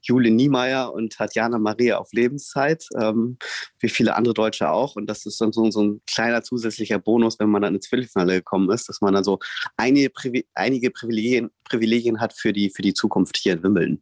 Jule 0.02 0.32
Niemeyer 0.32 0.94
und 0.94 1.14
Tatjana 1.14 1.60
Maria 1.60 1.98
auf 1.98 2.14
Lebenszeit, 2.14 2.86
ähm, 3.00 3.38
wie 3.80 3.90
viele 3.90 4.16
andere 4.16 4.34
Deutsche 4.34 4.70
auch. 4.70 4.96
Und 4.96 5.08
das 5.08 5.26
ist 5.26 5.42
dann 5.42 5.52
so, 5.52 5.66
ein 5.66 6.02
kleiner 6.10 6.42
zusätzlicher 6.42 7.00
Bonus, 7.00 7.40
wenn 7.40 7.50
man 7.50 7.62
dann 7.62 7.76
ins 7.76 7.88
Viertelfinale 7.88 8.36
gekommen 8.36 8.70
ist, 8.72 8.88
dass 8.88 9.02
man 9.02 9.14
dann 9.14 9.24
so 9.24 9.40
einige, 9.78 10.12
einige 10.54 10.92
Privilegien, 10.92 11.50
Privilegien 11.66 12.22
hat 12.22 12.34
für 12.34 12.54
die, 12.54 12.70
für 12.70 12.82
die 12.82 12.94
Zukunft 12.94 13.38
hier 13.38 13.54
in 13.54 13.64
Wimbledon. 13.64 14.02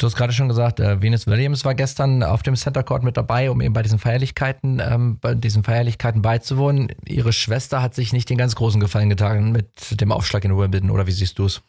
Du 0.00 0.06
hast 0.06 0.16
gerade 0.16 0.32
schon 0.32 0.48
gesagt, 0.48 0.80
äh, 0.80 1.02
Venus 1.02 1.26
Williams 1.26 1.66
war 1.66 1.74
gestern 1.74 2.22
auf 2.22 2.42
dem 2.42 2.56
Center 2.56 2.82
Court 2.82 3.02
mit 3.02 3.18
dabei, 3.18 3.50
um 3.50 3.60
eben 3.60 3.74
bei 3.74 3.82
diesen 3.82 3.98
Feierlichkeiten, 3.98 4.80
ähm, 4.82 5.18
bei 5.20 5.34
diesen 5.34 5.62
Feierlichkeiten 5.62 6.22
beizuwohnen. 6.22 6.88
Ihre 7.06 7.34
Schwester 7.34 7.82
hat 7.82 7.94
sich 7.94 8.14
nicht 8.14 8.30
den 8.30 8.38
ganz 8.38 8.54
großen 8.54 8.80
Gefallen 8.80 9.10
getan 9.10 9.52
mit 9.52 10.00
dem 10.00 10.10
Aufschlag 10.10 10.42
in 10.46 10.56
Wimbledon, 10.56 10.90
oder 10.90 11.06
wie 11.06 11.12
siehst 11.12 11.38
du 11.38 11.44
es? 11.44 11.60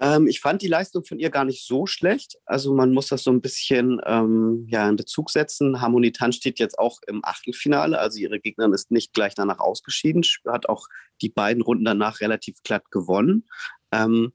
Ähm, 0.00 0.26
ich 0.26 0.40
fand 0.40 0.62
die 0.62 0.68
Leistung 0.68 1.04
von 1.04 1.18
ihr 1.18 1.28
gar 1.28 1.44
nicht 1.44 1.66
so 1.66 1.84
schlecht. 1.84 2.38
Also 2.46 2.72
man 2.72 2.94
muss 2.94 3.08
das 3.08 3.24
so 3.24 3.30
ein 3.30 3.42
bisschen 3.42 4.00
ähm, 4.06 4.66
ja, 4.70 4.88
in 4.88 4.96
Bezug 4.96 5.30
setzen. 5.30 5.82
Harmonie 5.82 6.12
Tan 6.12 6.32
steht 6.32 6.58
jetzt 6.58 6.78
auch 6.78 7.00
im 7.06 7.20
Achtelfinale, 7.22 7.98
also 7.98 8.18
ihre 8.18 8.40
Gegnerin 8.40 8.72
ist 8.72 8.90
nicht 8.90 9.12
gleich 9.12 9.34
danach 9.34 9.58
ausgeschieden, 9.58 10.22
hat 10.46 10.66
auch 10.70 10.86
die 11.20 11.28
beiden 11.28 11.62
Runden 11.62 11.84
danach 11.84 12.20
relativ 12.20 12.62
glatt 12.62 12.90
gewonnen. 12.90 13.44
Ähm, 13.92 14.32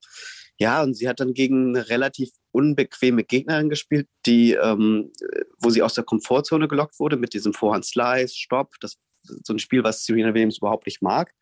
ja, 0.57 0.81
und 0.83 0.93
sie 0.93 1.09
hat 1.09 1.19
dann 1.19 1.33
gegen 1.33 1.75
eine 1.75 1.89
relativ 1.89 2.29
unbequeme 2.51 3.23
Gegnerin 3.23 3.69
gespielt, 3.69 4.07
die, 4.25 4.53
ähm, 4.53 5.11
wo 5.59 5.69
sie 5.69 5.81
aus 5.81 5.93
der 5.95 6.05
Komfortzone 6.05 6.67
gelockt 6.67 6.99
wurde 6.99 7.17
mit 7.17 7.33
diesem 7.33 7.53
Vorhand-Slice, 7.53 8.35
Stopp. 8.35 8.75
Das 8.79 8.97
so 9.43 9.53
ein 9.53 9.59
Spiel, 9.59 9.83
was 9.83 10.05
Serena 10.05 10.33
Williams 10.33 10.57
überhaupt 10.57 10.85
nicht 10.85 11.01
mag. 11.01 11.33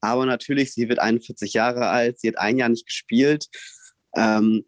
Aber 0.00 0.26
natürlich, 0.26 0.72
sie 0.72 0.88
wird 0.88 0.98
41 0.98 1.52
Jahre 1.54 1.88
alt, 1.88 2.20
sie 2.20 2.28
hat 2.28 2.38
ein 2.38 2.58
Jahr 2.58 2.68
nicht 2.68 2.86
gespielt. 2.86 3.46
Ähm, 4.16 4.64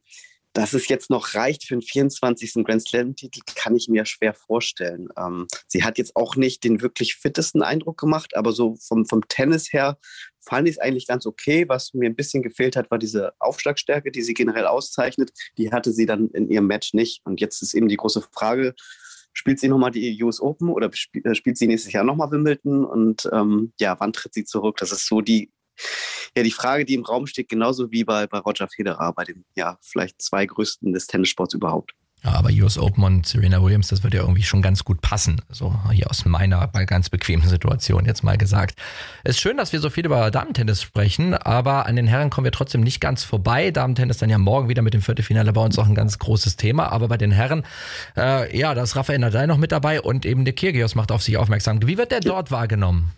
dass 0.60 0.74
es 0.74 0.88
jetzt 0.88 1.08
noch 1.08 1.34
reicht 1.34 1.64
für 1.64 1.74
den 1.74 1.80
24. 1.80 2.64
Grand 2.64 2.86
Slam-Titel, 2.86 3.40
kann 3.54 3.74
ich 3.74 3.88
mir 3.88 4.04
schwer 4.04 4.34
vorstellen. 4.34 5.08
Ähm, 5.16 5.46
sie 5.66 5.84
hat 5.84 5.96
jetzt 5.96 6.14
auch 6.16 6.36
nicht 6.36 6.64
den 6.64 6.82
wirklich 6.82 7.14
fittesten 7.14 7.62
Eindruck 7.62 7.98
gemacht, 7.98 8.36
aber 8.36 8.52
so 8.52 8.76
vom, 8.76 9.06
vom 9.06 9.26
Tennis 9.26 9.72
her 9.72 9.96
fand 10.38 10.68
ich 10.68 10.74
es 10.74 10.78
eigentlich 10.78 11.06
ganz 11.06 11.24
okay. 11.24 11.66
Was 11.66 11.94
mir 11.94 12.10
ein 12.10 12.14
bisschen 12.14 12.42
gefehlt 12.42 12.76
hat, 12.76 12.90
war 12.90 12.98
diese 12.98 13.32
Aufschlagstärke, 13.38 14.10
die 14.10 14.20
sie 14.20 14.34
generell 14.34 14.66
auszeichnet. 14.66 15.30
Die 15.56 15.72
hatte 15.72 15.92
sie 15.92 16.04
dann 16.04 16.28
in 16.28 16.50
ihrem 16.50 16.66
Match 16.66 16.92
nicht. 16.92 17.22
Und 17.24 17.40
jetzt 17.40 17.62
ist 17.62 17.72
eben 17.72 17.88
die 17.88 17.96
große 17.96 18.22
Frage, 18.30 18.74
spielt 19.32 19.60
sie 19.60 19.68
nochmal 19.68 19.92
die 19.92 20.22
US 20.22 20.42
Open 20.42 20.68
oder 20.68 20.90
äh, 21.24 21.34
spielt 21.34 21.56
sie 21.56 21.68
nächstes 21.68 21.94
Jahr 21.94 22.04
nochmal 22.04 22.30
Wimbledon? 22.32 22.84
Und 22.84 23.30
ähm, 23.32 23.72
ja, 23.80 23.98
wann 23.98 24.12
tritt 24.12 24.34
sie 24.34 24.44
zurück? 24.44 24.76
Das 24.76 24.92
ist 24.92 25.06
so 25.06 25.22
die, 25.22 25.50
ja, 26.36 26.42
die 26.42 26.50
Frage, 26.50 26.84
die 26.84 26.94
im 26.94 27.04
Raum 27.04 27.26
steht, 27.26 27.48
genauso 27.48 27.90
wie 27.90 28.04
bei, 28.04 28.26
bei 28.26 28.38
Roger 28.38 28.68
Federer, 28.68 29.12
bei 29.12 29.24
den 29.24 29.44
ja, 29.56 29.78
vielleicht 29.82 30.20
zwei 30.22 30.46
größten 30.46 30.92
des 30.92 31.06
Tennissports 31.06 31.54
überhaupt. 31.54 31.94
Ja, 32.22 32.32
aber 32.32 32.50
US 32.50 32.76
Open 32.76 33.02
und 33.02 33.26
Serena 33.26 33.62
Williams, 33.62 33.88
das 33.88 34.02
wird 34.02 34.12
ja 34.12 34.20
irgendwie 34.20 34.42
schon 34.42 34.60
ganz 34.60 34.84
gut 34.84 35.00
passen. 35.00 35.40
So 35.48 35.74
hier 35.90 36.10
aus 36.10 36.26
meiner 36.26 36.66
ganz 36.86 37.08
bequemen 37.08 37.48
Situation 37.48 38.04
jetzt 38.04 38.22
mal 38.22 38.36
gesagt. 38.36 38.78
Es 39.24 39.36
ist 39.36 39.40
schön, 39.40 39.56
dass 39.56 39.72
wir 39.72 39.80
so 39.80 39.88
viel 39.88 40.04
über 40.04 40.30
Damentennis 40.30 40.82
sprechen, 40.82 41.32
aber 41.32 41.86
an 41.86 41.96
den 41.96 42.06
Herren 42.06 42.28
kommen 42.28 42.44
wir 42.44 42.52
trotzdem 42.52 42.82
nicht 42.82 43.00
ganz 43.00 43.24
vorbei. 43.24 43.70
Damentennis 43.70 44.18
dann 44.18 44.28
ja 44.28 44.36
morgen 44.36 44.68
wieder 44.68 44.82
mit 44.82 44.92
dem 44.92 45.00
Viertelfinale 45.00 45.52
bei 45.54 45.64
uns 45.64 45.78
auch 45.78 45.86
ein 45.86 45.94
ganz 45.94 46.18
großes 46.18 46.56
Thema. 46.56 46.92
Aber 46.92 47.08
bei 47.08 47.16
den 47.16 47.30
Herren, 47.30 47.64
äh, 48.18 48.56
ja, 48.56 48.74
da 48.74 48.82
ist 48.82 48.96
Rafael 48.96 49.18
Nadal 49.18 49.46
noch 49.46 49.58
mit 49.58 49.72
dabei 49.72 50.02
und 50.02 50.26
eben 50.26 50.44
der 50.44 50.54
Kyrgios 50.54 50.94
macht 50.94 51.12
auf 51.12 51.22
sich 51.22 51.38
aufmerksam. 51.38 51.80
Wie 51.86 51.96
wird 51.96 52.12
der 52.12 52.20
dort 52.20 52.50
wahrgenommen? 52.50 53.12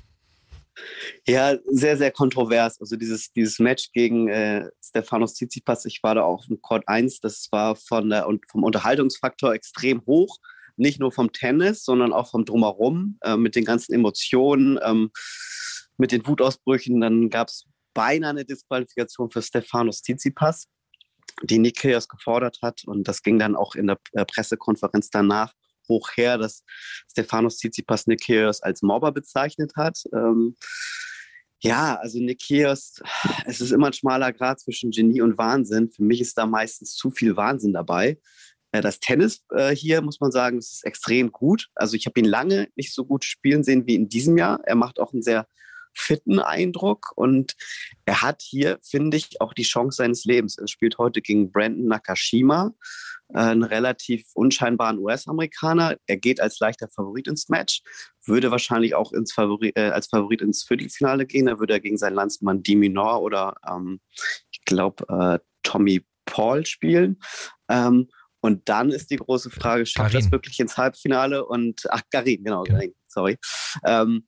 Ja, 1.27 1.57
sehr, 1.67 1.97
sehr 1.97 2.11
kontrovers. 2.11 2.81
Also 2.81 2.97
dieses, 2.97 3.33
dieses 3.33 3.59
Match 3.59 3.93
gegen 3.93 4.29
äh, 4.29 4.69
Stefanos 4.83 5.35
Tsitsipas, 5.35 5.85
ich 5.85 6.03
war 6.03 6.15
da 6.15 6.23
auch 6.23 6.49
im 6.49 6.61
Court 6.61 6.85
1, 6.87 7.21
das 7.21 7.49
war 7.51 7.77
von 7.77 8.11
der, 8.11 8.27
und 8.27 8.45
vom 8.51 8.65
Unterhaltungsfaktor 8.65 9.55
extrem 9.55 10.05
hoch. 10.07 10.39
Nicht 10.77 11.01
nur 11.01 11.13
vom 11.13 11.33
Tennis, 11.33 11.85
sondern 11.85 12.13
auch 12.13 12.31
vom 12.31 12.45
Drumherum, 12.45 13.19
äh, 13.23 13.37
mit 13.37 13.55
den 13.55 13.65
ganzen 13.65 13.93
Emotionen, 13.93 14.79
ähm, 14.83 15.11
mit 15.99 16.13
den 16.13 16.27
Wutausbrüchen. 16.27 17.01
Dann 17.01 17.29
gab 17.29 17.49
es 17.49 17.67
beinahe 17.95 18.31
eine 18.31 18.45
Disqualifikation 18.45 19.31
für 19.31 19.43
Stefanos 19.43 20.03
Tsitsipas, 20.03 20.69
die 21.43 21.73
Kyrgios 21.73 22.09
gefordert 22.09 22.59
hat. 22.63 22.83
Und 22.87 23.07
das 23.07 23.23
ging 23.23 23.39
dann 23.39 23.55
auch 23.55 23.75
in 23.75 23.87
der 23.87 23.99
äh, 24.13 24.25
Pressekonferenz 24.25 25.11
danach 25.11 25.53
hoch 25.93 26.11
her, 26.17 26.39
dass 26.39 26.65
Stefanos 27.11 27.59
Tsitsipas 27.59 28.07
Nikios 28.07 28.63
als 28.63 28.83
Mobber 28.83 29.13
bezeichnet 29.13 29.73
hat. 29.77 30.03
Ähm, 30.13 30.57
ja, 31.61 31.97
also 31.97 32.19
Nikios, 32.19 33.01
es 33.47 33.61
ist 33.61 33.71
immer 33.71 33.89
ein 33.89 33.93
schmaler 33.93 34.33
Grad 34.33 34.61
zwischen 34.61 34.91
Genie 34.91 35.21
und 35.21 35.39
Wahnsinn. 35.39 35.91
Für 35.91 36.03
mich 36.03 36.21
ist 36.21 36.37
da 36.37 36.47
meistens 36.47 36.95
zu 36.95 37.11
viel 37.11 37.37
Wahnsinn 37.37 37.73
dabei. 37.73 38.19
Äh, 38.73 38.81
das 38.81 38.99
Tennis 38.99 39.45
äh, 39.55 39.75
hier, 39.75 40.03
muss 40.03 40.21
man 40.21 40.33
sagen, 40.33 40.59
ist 40.59 40.85
extrem 40.85 41.31
gut. 41.31 41.69
Also 41.75 41.95
ich 41.95 42.07
habe 42.07 42.19
ihn 42.19 42.27
lange 42.27 42.69
nicht 42.75 42.93
so 42.93 43.05
gut 43.05 43.25
spielen 43.25 43.63
sehen 43.63 43.87
wie 43.87 43.95
in 43.95 44.09
diesem 44.09 44.37
Jahr. 44.37 44.61
Er 44.65 44.75
macht 44.75 44.99
auch 44.99 45.13
einen 45.13 45.23
sehr 45.23 45.47
fitten 45.95 46.41
Eindruck 46.41 47.13
und 47.17 47.55
er 48.07 48.23
hat 48.23 48.43
hier, 48.43 48.79
finde 48.83 49.17
ich, 49.19 49.41
auch 49.41 49.53
die 49.53 49.63
Chance 49.63 49.97
seines 49.97 50.25
Lebens. 50.25 50.59
Er 50.59 50.67
spielt 50.67 50.99
heute 50.99 51.21
gegen 51.21 51.53
Brandon 51.53 51.87
Nakashima. 51.87 52.75
Äh, 53.35 53.39
einen 53.39 53.63
relativ 53.63 54.25
unscheinbaren 54.35 54.99
US-Amerikaner. 54.99 55.97
Er 56.07 56.17
geht 56.17 56.41
als 56.41 56.59
leichter 56.61 56.89
Favorit 56.89 57.27
ins 57.29 57.49
Match, 57.49 57.83
würde 58.27 58.51
wahrscheinlich 58.51 58.95
auch 58.95 59.13
ins 59.13 59.33
Favori 59.33 59.73
äh, 59.75 59.91
als 59.91 60.09
Favorit 60.09 60.43
ins 60.43 60.65
Viertelfinale 60.65 61.27
gehen. 61.27 61.47
Da 61.47 61.59
würde 61.59 61.75
er 61.75 61.81
gegen 61.81 61.97
seinen 61.97 62.15
Landsmann 62.15 62.63
Diminor 62.63 63.23
oder 63.23 63.55
ähm, 63.69 64.01
ich 64.51 64.65
glaube 64.65 65.05
äh, 65.09 65.39
Tommy 65.63 66.05
Paul 66.27 66.67
spielen. 66.67 67.19
Ähm, 67.69 68.09
und 68.41 68.69
dann 68.69 68.91
ist 68.91 69.11
die 69.11 69.17
große 69.17 69.51
Frage, 69.51 69.87
schafft 69.87 70.15
das 70.15 70.33
wirklich 70.33 70.59
ins 70.59 70.77
Halbfinale? 70.77 71.47
Und 71.47 71.83
ach, 71.91 72.03
Garin, 72.11 72.43
genau, 72.43 72.65
ja. 72.65 72.75
Garin, 72.75 72.95
sorry. 73.07 73.39
Ähm, 73.85 74.27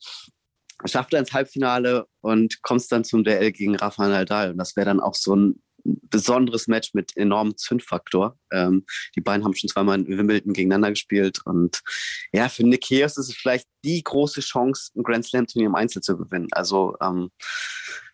schafft 0.85 1.13
er 1.13 1.21
ins 1.21 1.33
Halbfinale 1.33 2.07
und 2.21 2.63
kommt 2.63 2.91
dann 2.93 3.05
zum 3.05 3.25
Duell 3.25 3.51
gegen 3.51 3.75
Rafael 3.75 4.11
Nadal. 4.11 4.53
Und 4.53 4.59
das 4.59 4.77
wäre 4.77 4.87
dann 4.87 5.01
auch 5.01 5.15
so 5.15 5.35
ein 5.35 5.63
besonderes 5.85 6.67
Match 6.67 6.95
mit 6.95 7.17
enormem 7.17 7.57
Zündfaktor. 7.57 8.39
Ähm, 8.53 8.85
die 9.17 9.21
beiden 9.21 9.45
haben 9.45 9.55
schon 9.55 9.69
zweimal 9.69 10.01
in 10.01 10.19
Wimbledon 10.19 10.53
gegeneinander 10.53 10.91
gespielt 10.91 11.41
und 11.45 11.83
ja, 12.33 12.49
für 12.49 12.65
Nick 12.65 12.85
Kyrgios 12.85 13.17
ist 13.19 13.29
es 13.29 13.37
vielleicht 13.37 13.69
die 13.85 14.03
große 14.03 14.41
Chance, 14.41 14.91
ein 14.97 15.03
Grand 15.03 15.27
Slam 15.27 15.47
Turnier 15.47 15.69
im 15.69 15.75
Einzel 15.75 16.03
zu 16.03 16.17
gewinnen. 16.17 16.49
Also 16.53 16.97
ähm, 17.03 17.31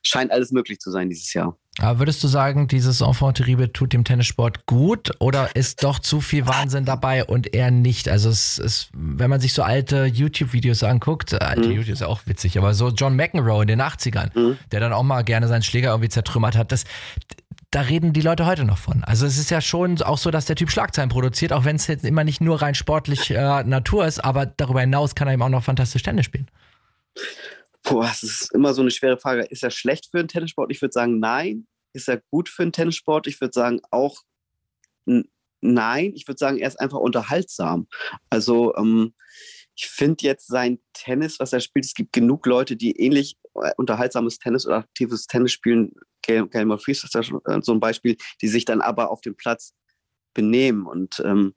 scheint 0.03 0.31
alles 0.33 0.51
möglich 0.51 0.79
zu 0.79 0.91
sein 0.91 1.09
dieses 1.09 1.33
Jahr. 1.33 1.57
Aber 1.79 2.01
würdest 2.01 2.23
du 2.23 2.29
sagen, 2.29 2.69
dieses 2.69 3.01
Enfant 3.01 3.37
terrible 3.37 3.73
tut 3.73 3.93
dem 3.93 4.05
Tennissport 4.05 4.67
gut 4.67 5.13
oder 5.19 5.55
ist 5.55 5.83
doch 5.85 5.99
zu 5.99 6.21
viel 6.21 6.47
Wahnsinn 6.47 6.85
dabei 6.85 7.25
und 7.25 7.55
eher 7.55 7.71
nicht? 7.71 8.09
Also 8.09 8.29
es 8.29 8.59
ist, 8.59 8.91
wenn 8.93 9.31
man 9.31 9.41
sich 9.41 9.55
so 9.55 9.63
alte 9.63 10.05
YouTube-Videos 10.05 10.83
anguckt, 10.83 11.41
alte 11.41 11.69
mhm. 11.69 11.77
YouTube 11.77 11.93
ist 11.95 12.01
ja 12.01 12.09
auch 12.09 12.23
witzig, 12.27 12.59
aber 12.59 12.75
so 12.75 12.89
John 12.89 13.17
McEnroe 13.17 13.63
in 13.63 13.69
den 13.69 13.81
80ern, 13.81 14.37
mhm. 14.37 14.59
der 14.73 14.81
dann 14.81 14.93
auch 14.93 15.05
mal 15.05 15.23
gerne 15.23 15.49
seinen 15.49 15.63
Schläger 15.63 15.91
irgendwie 15.91 16.11
zertrümmert 16.11 16.57
hat, 16.57 16.73
das, 16.73 16.85
da 17.71 17.83
reden 17.83 18.13
die 18.13 18.21
Leute 18.21 18.47
heute 18.47 18.65
noch 18.65 18.79
von. 18.79 19.05
Also 19.05 19.27
es 19.27 19.39
ist 19.39 19.51
ja 19.51 19.61
schon 19.61 20.01
auch 20.03 20.19
so, 20.19 20.31
dass 20.31 20.47
der 20.47 20.57
Typ 20.57 20.71
Schlagzeilen 20.71 21.09
produziert, 21.09 21.53
auch 21.53 21.65
wenn 21.65 21.77
es 21.77 21.87
jetzt 21.87 22.05
immer 22.05 22.25
nicht 22.25 22.41
nur 22.41 22.61
rein 22.61 22.75
sportlich 22.75 23.31
äh, 23.31 23.63
Natur 23.63 24.07
ist, 24.07 24.19
aber 24.19 24.47
darüber 24.47 24.81
hinaus 24.81 25.15
kann 25.15 25.29
er 25.29 25.35
eben 25.35 25.43
auch 25.43 25.49
noch 25.49 25.63
fantastisch 25.63 26.03
Tennis 26.03 26.27
spielen. 26.27 26.51
Boah, 27.83 28.07
das 28.07 28.23
ist 28.23 28.53
immer 28.53 28.75
so 28.75 28.83
eine 28.83 28.91
schwere 28.91 29.19
Frage. 29.19 29.43
Ist 29.43 29.63
er 29.63 29.71
schlecht 29.71 30.09
für 30.11 30.19
einen 30.19 30.29
Tennissport? 30.29 30.71
Ich 30.73 30.83
würde 30.83 30.93
sagen, 30.93 31.19
nein. 31.21 31.67
Ist 31.93 32.09
er 32.09 32.23
gut 32.31 32.49
für 32.49 32.63
einen 32.63 32.73
Tennissport? 32.73 33.27
Ich 33.27 33.41
würde 33.41 33.53
sagen, 33.53 33.81
auch 33.91 34.19
nein. 35.61 36.13
Ich 36.15 36.27
würde 36.29 36.39
sagen, 36.39 36.59
er 36.59 36.69
ist 36.69 36.81
einfach 36.81 36.99
unterhaltsam. 36.99 37.87
Also 38.31 38.75
ähm, 38.77 39.15
ich 39.81 39.89
finde 39.89 40.25
jetzt 40.25 40.47
sein 40.47 40.79
Tennis, 40.93 41.41
was 41.41 41.55
er 41.55 41.61
spielt, 41.61 41.87
es 41.87 41.95
gibt 41.95 42.13
genug 42.13 42.45
Leute, 42.45 42.77
die 42.77 43.01
ähnlich 43.01 43.39
äh, 43.55 43.73
unterhaltsames 43.79 44.39
Tennis 44.39 44.67
oder 44.67 44.77
aktives 44.77 45.27
Tennis 45.27 45.53
spielen. 45.53 45.93
Gail, 46.23 46.47
Gail 46.49 46.67
Monfils 46.67 47.03
ist 47.03 47.15
da 47.15 47.23
schon 47.23 47.41
äh, 47.47 47.61
so 47.63 47.73
ein 47.73 47.81
Beispiel, 47.81 48.19
die 48.43 48.49
sich 48.49 48.67
dann 48.67 48.83
aber 48.83 49.11
auf 49.11 49.23
dem 49.23 49.37
Platz 49.37 49.75
benehmen. 50.35 50.87
Und 50.87 51.23
ähm, 51.25 51.55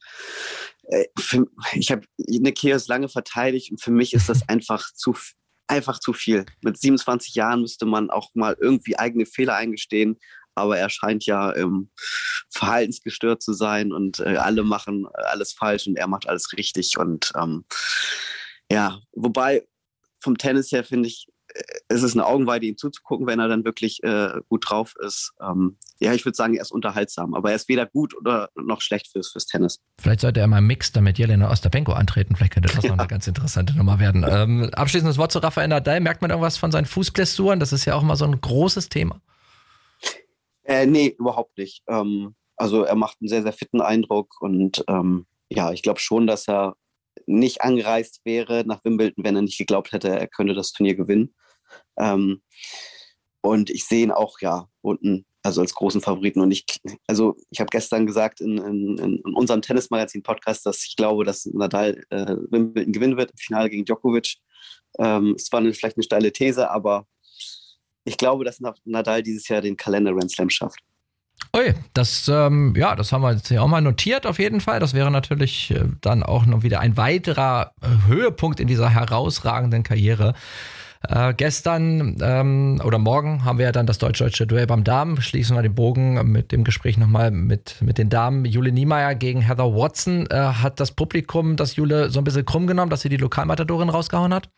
äh, 0.83 1.05
für, 1.19 1.47
ich 1.73 1.91
habe 1.91 2.05
Nick 2.17 2.61
Chaos 2.61 2.87
lange 2.87 3.09
verteidigt 3.09 3.71
und 3.71 3.81
für 3.81 3.91
mich 3.91 4.13
ist 4.13 4.29
das 4.29 4.41
einfach 4.47 4.93
zu, 4.93 5.13
einfach 5.67 5.99
zu 5.99 6.13
viel. 6.13 6.45
Mit 6.61 6.79
27 6.79 7.35
Jahren 7.35 7.59
müsste 7.59 7.85
man 7.85 8.09
auch 8.09 8.29
mal 8.35 8.55
irgendwie 8.57 8.97
eigene 8.97 9.25
Fehler 9.25 9.55
eingestehen. 9.55 10.17
Aber 10.55 10.77
er 10.77 10.89
scheint 10.89 11.25
ja 11.25 11.55
ähm, 11.55 11.89
verhaltensgestört 12.49 13.41
zu 13.41 13.53
sein 13.53 13.91
und 13.91 14.19
äh, 14.19 14.37
alle 14.37 14.63
machen 14.63 15.07
alles 15.13 15.53
falsch 15.53 15.87
und 15.87 15.97
er 15.97 16.07
macht 16.07 16.27
alles 16.27 16.53
richtig. 16.53 16.97
Und 16.97 17.31
ähm, 17.35 17.65
ja, 18.71 18.99
wobei 19.13 19.67
vom 20.19 20.37
Tennis 20.37 20.71
her 20.71 20.83
finde 20.83 21.09
ich, 21.09 21.27
es 21.87 22.03
ist 22.03 22.13
eine 22.13 22.25
Augenweide, 22.25 22.65
ihm 22.65 22.77
zuzugucken, 22.77 23.27
wenn 23.27 23.39
er 23.39 23.47
dann 23.47 23.63
wirklich 23.63 24.01
äh, 24.03 24.29
gut 24.49 24.69
drauf 24.69 24.93
ist. 25.05 25.33
Ähm, 25.41 25.77
ja, 25.99 26.13
ich 26.13 26.25
würde 26.25 26.35
sagen, 26.35 26.55
er 26.55 26.61
ist 26.61 26.71
unterhaltsam, 26.71 27.33
aber 27.33 27.51
er 27.51 27.55
ist 27.55 27.69
weder 27.69 27.85
gut 27.85 28.15
oder 28.17 28.49
noch 28.55 28.81
schlecht 28.81 29.11
fürs, 29.11 29.31
fürs 29.31 29.45
Tennis. 29.45 29.79
Vielleicht 30.01 30.21
sollte 30.21 30.39
er 30.39 30.47
mal 30.47 30.59
im 30.59 30.67
Mix 30.67 30.91
damit 30.91 31.17
Jelena 31.17 31.51
Ostapenko 31.51 31.93
antreten. 31.93 32.35
Vielleicht 32.35 32.53
könnte 32.53 32.73
das 32.73 32.83
ja. 32.83 32.91
noch 32.91 32.97
eine 32.97 33.07
ganz 33.09 33.27
interessante 33.27 33.75
Nummer 33.77 33.99
werden. 33.99 34.25
Ähm, 34.27 34.69
abschließendes 34.73 35.17
Wort 35.17 35.31
zu 35.31 35.39
Rafael 35.39 35.67
Nadal. 35.67 35.99
Merkt 35.99 36.21
man 36.21 36.31
irgendwas 36.31 36.57
von 36.57 36.71
seinen 36.71 36.85
Fußblessuren? 36.85 37.59
Das 37.59 37.73
ist 37.73 37.85
ja 37.85 37.95
auch 37.95 38.01
immer 38.01 38.15
so 38.15 38.25
ein 38.25 38.39
großes 38.39 38.89
Thema. 38.89 39.21
Äh, 40.63 40.85
nee, 40.85 41.15
überhaupt 41.17 41.57
nicht. 41.57 41.83
Ähm, 41.87 42.35
also 42.55 42.83
er 42.83 42.95
macht 42.95 43.17
einen 43.19 43.29
sehr, 43.29 43.43
sehr 43.43 43.53
fitten 43.53 43.81
Eindruck 43.81 44.41
und 44.41 44.83
ähm, 44.87 45.25
ja, 45.49 45.71
ich 45.71 45.81
glaube 45.81 45.99
schon, 45.99 46.27
dass 46.27 46.47
er 46.47 46.75
nicht 47.25 47.61
angereist 47.61 48.21
wäre 48.23 48.63
nach 48.65 48.83
Wimbledon, 48.83 49.23
wenn 49.23 49.35
er 49.35 49.41
nicht 49.41 49.57
geglaubt 49.57 49.91
hätte, 49.91 50.09
er 50.09 50.27
könnte 50.27 50.53
das 50.53 50.71
Turnier 50.71 50.95
gewinnen. 50.95 51.33
Ähm, 51.97 52.41
und 53.41 53.69
ich 53.69 53.85
sehe 53.85 54.03
ihn 54.03 54.11
auch 54.11 54.39
ja 54.39 54.67
unten, 54.81 55.25
also 55.43 55.61
als 55.61 55.75
großen 55.75 56.01
Favoriten. 56.01 56.41
Und 56.41 56.51
ich, 56.51 56.65
also 57.07 57.35
ich 57.49 57.59
habe 57.59 57.69
gestern 57.69 58.05
gesagt 58.05 58.41
in, 58.41 58.57
in, 58.57 58.97
in 58.97 59.21
unserem 59.35 59.61
Tennismagazin-Podcast, 59.61 60.65
dass 60.65 60.85
ich 60.85 60.95
glaube, 60.95 61.25
dass 61.25 61.45
Nadal 61.45 62.01
äh, 62.09 62.35
Wimbledon 62.49 62.93
gewinnen 62.93 63.17
wird 63.17 63.31
im 63.31 63.37
Finale 63.37 63.69
gegen 63.69 63.85
Djokovic. 63.85 64.37
Ähm, 64.99 65.35
es 65.37 65.51
war 65.51 65.59
eine, 65.59 65.73
vielleicht 65.73 65.97
eine 65.97 66.03
steile 66.03 66.31
These, 66.31 66.69
aber 66.69 67.05
ich 68.05 68.17
glaube, 68.17 68.45
dass 68.45 68.59
Nadal 68.85 69.23
dieses 69.23 69.47
Jahr 69.47 69.61
den 69.61 69.77
Kalender 69.77 70.13
Grand 70.13 70.31
Slam 70.31 70.49
schafft. 70.49 70.79
Ui, 71.55 71.73
das, 71.93 72.27
ähm, 72.29 72.73
ja, 72.75 72.95
das 72.95 73.11
haben 73.11 73.21
wir 73.21 73.33
jetzt 73.33 73.47
hier 73.47 73.61
auch 73.61 73.67
mal 73.67 73.81
notiert 73.81 74.25
auf 74.25 74.39
jeden 74.39 74.61
Fall. 74.61 74.79
Das 74.79 74.93
wäre 74.93 75.11
natürlich 75.11 75.71
äh, 75.71 75.83
dann 76.01 76.23
auch 76.23 76.45
noch 76.45 76.63
wieder 76.63 76.79
ein 76.79 76.97
weiterer 76.97 77.73
äh, 77.81 78.07
Höhepunkt 78.07 78.59
in 78.59 78.67
dieser 78.67 78.89
herausragenden 78.89 79.83
Karriere. 79.83 80.33
Äh, 81.07 81.33
gestern 81.33 82.17
ähm, 82.21 82.81
oder 82.83 82.97
morgen 82.97 83.43
haben 83.43 83.57
wir 83.57 83.65
ja 83.65 83.71
dann 83.71 83.85
das 83.85 83.97
deutsch-deutsche 83.97 84.47
Duell 84.47 84.67
beim 84.67 84.83
Damen. 84.83 85.21
Schließen 85.21 85.55
wir 85.55 85.61
den 85.61 85.75
Bogen 85.75 86.31
mit 86.31 86.51
dem 86.51 86.63
Gespräch 86.63 86.97
nochmal 86.97 87.29
mit, 87.29 87.81
mit 87.81 87.97
den 87.97 88.09
Damen. 88.09 88.45
Jule 88.45 88.71
Niemeyer 88.71 89.13
gegen 89.13 89.41
Heather 89.41 89.75
Watson. 89.75 90.27
Äh, 90.27 90.35
hat 90.35 90.79
das 90.79 90.91
Publikum 90.91 91.55
das 91.55 91.75
Jule 91.75 92.09
so 92.09 92.19
ein 92.19 92.23
bisschen 92.23 92.45
krumm 92.45 92.67
genommen, 92.67 92.89
dass 92.89 93.01
sie 93.01 93.09
die 93.09 93.17
Lokalmatadorin 93.17 93.89
rausgehauen 93.89 94.33
hat? 94.33 94.49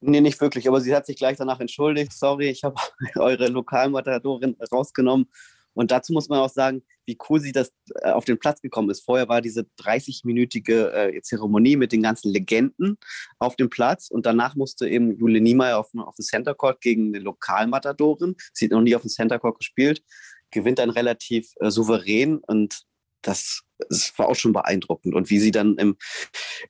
Nee, 0.00 0.20
nicht 0.20 0.40
wirklich, 0.40 0.68
aber 0.68 0.80
sie 0.80 0.94
hat 0.94 1.06
sich 1.06 1.16
gleich 1.16 1.36
danach 1.36 1.60
entschuldigt. 1.60 2.12
Sorry, 2.12 2.48
ich 2.48 2.64
habe 2.64 2.76
eure 3.16 3.48
Lokalmatadorin 3.48 4.56
rausgenommen. 4.72 5.26
Und 5.72 5.90
dazu 5.90 6.12
muss 6.12 6.28
man 6.28 6.40
auch 6.40 6.50
sagen, 6.50 6.82
wie 7.06 7.16
cool 7.28 7.40
sie 7.40 7.52
das 7.52 7.72
äh, 8.02 8.10
auf 8.10 8.24
den 8.24 8.38
Platz 8.38 8.60
gekommen 8.60 8.90
ist. 8.90 9.04
Vorher 9.04 9.28
war 9.28 9.40
diese 9.40 9.66
30-minütige 9.80 10.90
äh, 10.92 11.22
Zeremonie 11.22 11.76
mit 11.76 11.92
den 11.92 12.02
ganzen 12.02 12.32
Legenden 12.32 12.98
auf 13.38 13.56
dem 13.56 13.70
Platz 13.70 14.10
und 14.10 14.26
danach 14.26 14.56
musste 14.56 14.88
eben 14.88 15.16
Jule 15.16 15.40
Niemeyer 15.40 15.78
auf, 15.78 15.90
auf 15.94 16.16
dem 16.16 16.24
Center 16.24 16.54
Court 16.54 16.80
gegen 16.80 17.14
eine 17.14 17.20
Lokalmatadorin. 17.20 18.36
Sie 18.52 18.66
hat 18.66 18.72
noch 18.72 18.82
nie 18.82 18.96
auf 18.96 19.02
dem 19.02 19.10
Center 19.10 19.38
Court 19.38 19.58
gespielt, 19.58 20.02
gewinnt 20.50 20.78
dann 20.78 20.90
relativ 20.90 21.52
äh, 21.60 21.70
souverän 21.70 22.38
und 22.38 22.82
das, 23.22 23.62
das, 23.88 24.12
war 24.18 24.28
auch 24.28 24.36
schon 24.36 24.52
beeindruckend. 24.52 25.14
Und 25.14 25.30
wie 25.30 25.38
sie 25.38 25.50
dann 25.50 25.76
im, 25.76 25.96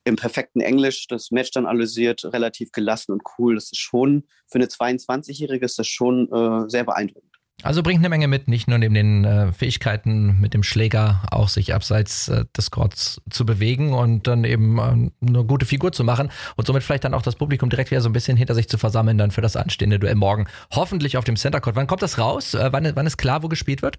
im 0.05 0.17
perfekten 0.17 0.61
Englisch 0.61 1.07
das 1.09 1.31
Match 1.31 1.51
dann 1.51 1.67
analysiert, 1.67 2.25
relativ 2.25 2.73
gelassen 2.73 3.13
und 3.13 3.23
cool, 3.39 3.55
das 3.55 3.73
ist 3.73 3.81
schon, 3.81 4.25
für 4.47 4.59
eine 4.59 4.67
22-Jährige 4.67 5.65
ist 5.65 5.79
das 5.79 5.87
schon 5.87 6.31
äh, 6.33 6.69
sehr 6.69 6.85
beeindruckend. 6.85 7.31
Also 7.63 7.83
bringt 7.83 7.99
eine 7.99 8.09
Menge 8.09 8.27
mit, 8.27 8.49
nicht 8.49 8.69
nur 8.69 8.79
neben 8.79 8.95
den 8.95 9.25
äh, 9.25 9.53
Fähigkeiten 9.53 10.41
mit 10.41 10.55
dem 10.55 10.63
Schläger 10.63 11.23
auch 11.31 11.49
sich 11.49 11.75
abseits 11.75 12.29
äh, 12.29 12.47
des 12.57 12.71
Courts 12.71 13.21
zu 13.29 13.45
bewegen 13.45 13.93
und 13.93 14.27
dann 14.27 14.45
eben 14.45 14.79
äh, 14.79 15.27
eine 15.27 15.45
gute 15.45 15.67
Figur 15.67 15.93
zu 15.93 16.03
machen 16.03 16.31
und 16.57 16.67
somit 16.67 16.83
vielleicht 16.83 17.05
dann 17.05 17.13
auch 17.13 17.23
das 17.23 17.37
Publikum 17.37 17.69
direkt 17.69 17.91
wieder 17.91 18.01
so 18.01 18.09
ein 18.09 18.15
bisschen 18.15 18.37
hinter 18.37 18.55
sich 18.55 18.69
zu 18.69 18.79
versammeln 18.79 19.19
dann 19.19 19.31
für 19.31 19.43
das 19.43 19.57
anstehende 19.57 19.99
Duell 19.99 20.15
morgen. 20.15 20.47
Hoffentlich 20.71 21.19
auf 21.19 21.25
dem 21.25 21.37
Center 21.37 21.61
Court. 21.61 21.77
Wann 21.77 21.87
kommt 21.87 22.03
das 22.03 22.19
raus? 22.19 22.55
Äh, 22.55 22.73
wann, 22.73 22.91
wann 22.95 23.07
ist 23.07 23.19
klar, 23.19 23.43
wo 23.43 23.49
gespielt 23.49 23.83
wird? 23.83 23.99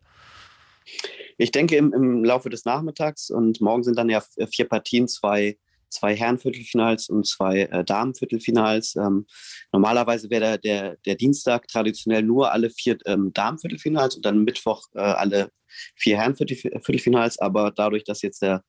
Ich 1.38 1.52
denke 1.52 1.76
im, 1.76 1.94
im 1.94 2.24
Laufe 2.24 2.50
des 2.50 2.66
Nachmittags 2.66 3.30
und 3.30 3.62
morgen 3.62 3.84
sind 3.84 3.98
dann 3.98 4.10
ja 4.10 4.24
vier 4.50 4.68
Partien, 4.68 5.08
zwei 5.08 5.58
zwei 5.92 6.16
Herrenviertelfinals 6.16 7.10
und 7.10 7.28
zwei 7.28 7.64
äh, 7.64 7.84
Damenviertelfinals. 7.84 8.96
Ähm, 8.96 9.28
normalerweise 9.72 10.30
wäre 10.30 10.42
der, 10.42 10.58
der, 10.58 10.98
der, 11.06 11.16
Dienstag 11.16 11.68
traditionell 11.68 12.24
nur 12.24 12.52
alle 12.52 12.70
vier 12.70 12.98
ähm, 13.06 13.32
Damenviertelfinals 13.34 14.16
und 14.16 14.26
dann 14.26 14.44
Mittwoch 14.44 14.88
äh, 14.96 15.00
alle 15.00 15.52
vier 15.96 16.18
Herrenviertelfinals. 16.18 17.40
Aber 17.40 17.72
dadurch, 17.72 18.04
dass 18.04 18.22
jetzt 18.22 18.42
der 18.42 18.64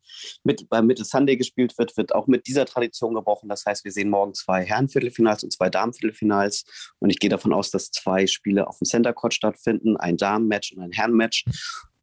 mit, 0.44 0.68
beim 0.68 0.86
Mitte 0.86 1.04
Sunday 1.04 1.36
gespielt 1.36 1.76
wird, 1.78 1.96
wird 1.96 2.14
auch 2.14 2.26
mit 2.26 2.46
dieser 2.46 2.66
Tradition 2.66 3.14
gebrochen. 3.14 3.48
Das 3.48 3.64
heißt, 3.64 3.84
wir 3.84 3.92
sehen 3.92 4.10
morgen 4.10 4.34
zwei 4.34 4.64
Herrenviertelfinals 4.64 5.44
und 5.44 5.52
zwei 5.52 5.70
Damenviertelfinals. 5.70 6.64
Und 6.98 7.10
ich 7.10 7.18
gehe 7.18 7.30
davon 7.30 7.52
aus, 7.52 7.70
dass 7.70 7.90
zwei 7.90 8.26
Spiele 8.26 8.66
auf 8.66 8.78
dem 8.78 8.86
Center 8.86 9.12
Court 9.12 9.34
stattfinden, 9.34 9.96
ein 9.96 10.16
Damenmatch 10.16 10.72
und 10.72 10.82
ein 10.82 10.92
Herrenmatch. 10.92 11.44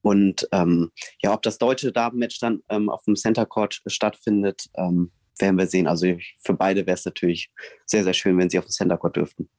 Und 0.02 0.48
ähm, 0.52 0.92
ja, 1.22 1.34
ob 1.34 1.42
das 1.42 1.58
deutsche 1.58 1.92
Damenmatch 1.92 2.40
dann 2.40 2.62
ähm, 2.70 2.90
auf 2.90 3.04
dem 3.04 3.16
Center 3.16 3.46
Court 3.46 3.82
stattfindet, 3.86 4.66
ähm, 4.76 5.12
werden 5.40 5.58
wir 5.58 5.68
sehen. 5.68 5.88
Also 5.88 6.18
für 6.42 6.54
beide 6.54 6.86
wäre 6.86 6.96
es 6.96 7.06
natürlich 7.06 7.50
sehr, 7.86 8.04
sehr 8.04 8.14
schön, 8.14 8.38
wenn 8.38 8.50
sie 8.50 8.60
auf 8.60 8.66
dem 8.66 8.72
Center 8.72 8.98
Court 8.98 9.16
dürften. 9.16 9.50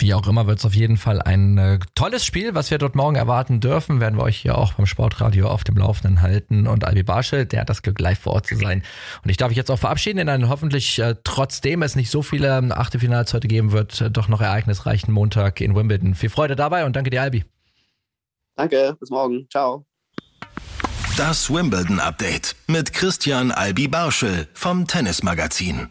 Wie 0.00 0.14
auch 0.14 0.26
immer 0.26 0.46
wird 0.46 0.58
es 0.58 0.64
auf 0.64 0.74
jeden 0.74 0.96
Fall 0.96 1.20
ein 1.20 1.58
äh, 1.58 1.78
tolles 1.94 2.24
Spiel, 2.24 2.54
was 2.54 2.70
wir 2.70 2.78
dort 2.78 2.94
morgen 2.94 3.16
erwarten 3.16 3.60
dürfen. 3.60 4.00
Werden 4.00 4.18
wir 4.18 4.22
euch 4.22 4.38
hier 4.38 4.56
auch 4.56 4.72
beim 4.72 4.86
Sportradio 4.86 5.46
auf 5.46 5.62
dem 5.62 5.76
Laufenden 5.76 6.22
halten. 6.22 6.66
Und 6.66 6.86
Albi 6.86 7.02
Barschel, 7.02 7.44
der 7.44 7.60
hat 7.60 7.68
das 7.68 7.82
Glück, 7.82 8.00
live 8.00 8.18
vor 8.18 8.32
Ort 8.32 8.46
zu 8.46 8.56
sein. 8.56 8.82
Und 9.22 9.28
ich 9.28 9.36
darf 9.36 9.50
mich 9.50 9.58
jetzt 9.58 9.70
auch 9.70 9.78
verabschieden 9.78 10.18
in 10.18 10.30
einen 10.30 10.48
hoffentlich, 10.48 10.98
äh, 10.98 11.16
trotzdem 11.22 11.82
es 11.82 11.96
nicht 11.96 12.10
so 12.10 12.22
viele 12.22 12.56
ähm, 12.56 12.72
Achtelfinals 12.72 13.34
heute 13.34 13.46
geben 13.46 13.72
wird, 13.72 14.00
äh, 14.00 14.10
doch 14.10 14.28
noch 14.28 14.40
ereignisreichen 14.40 15.12
Montag 15.12 15.60
in 15.60 15.74
Wimbledon. 15.74 16.14
Viel 16.14 16.30
Freude 16.30 16.56
dabei 16.56 16.86
und 16.86 16.96
danke 16.96 17.10
dir, 17.10 17.20
Albi. 17.20 17.44
Danke, 18.56 18.96
bis 18.98 19.10
morgen. 19.10 19.46
Ciao. 19.50 19.86
Das 21.16 21.50
Wimbledon 21.52 22.00
Update 22.00 22.56
mit 22.66 22.92
Christian 22.92 23.52
Albi 23.52 23.88
Barschel 23.88 24.48
vom 24.54 24.86
Tennismagazin. 24.86 25.90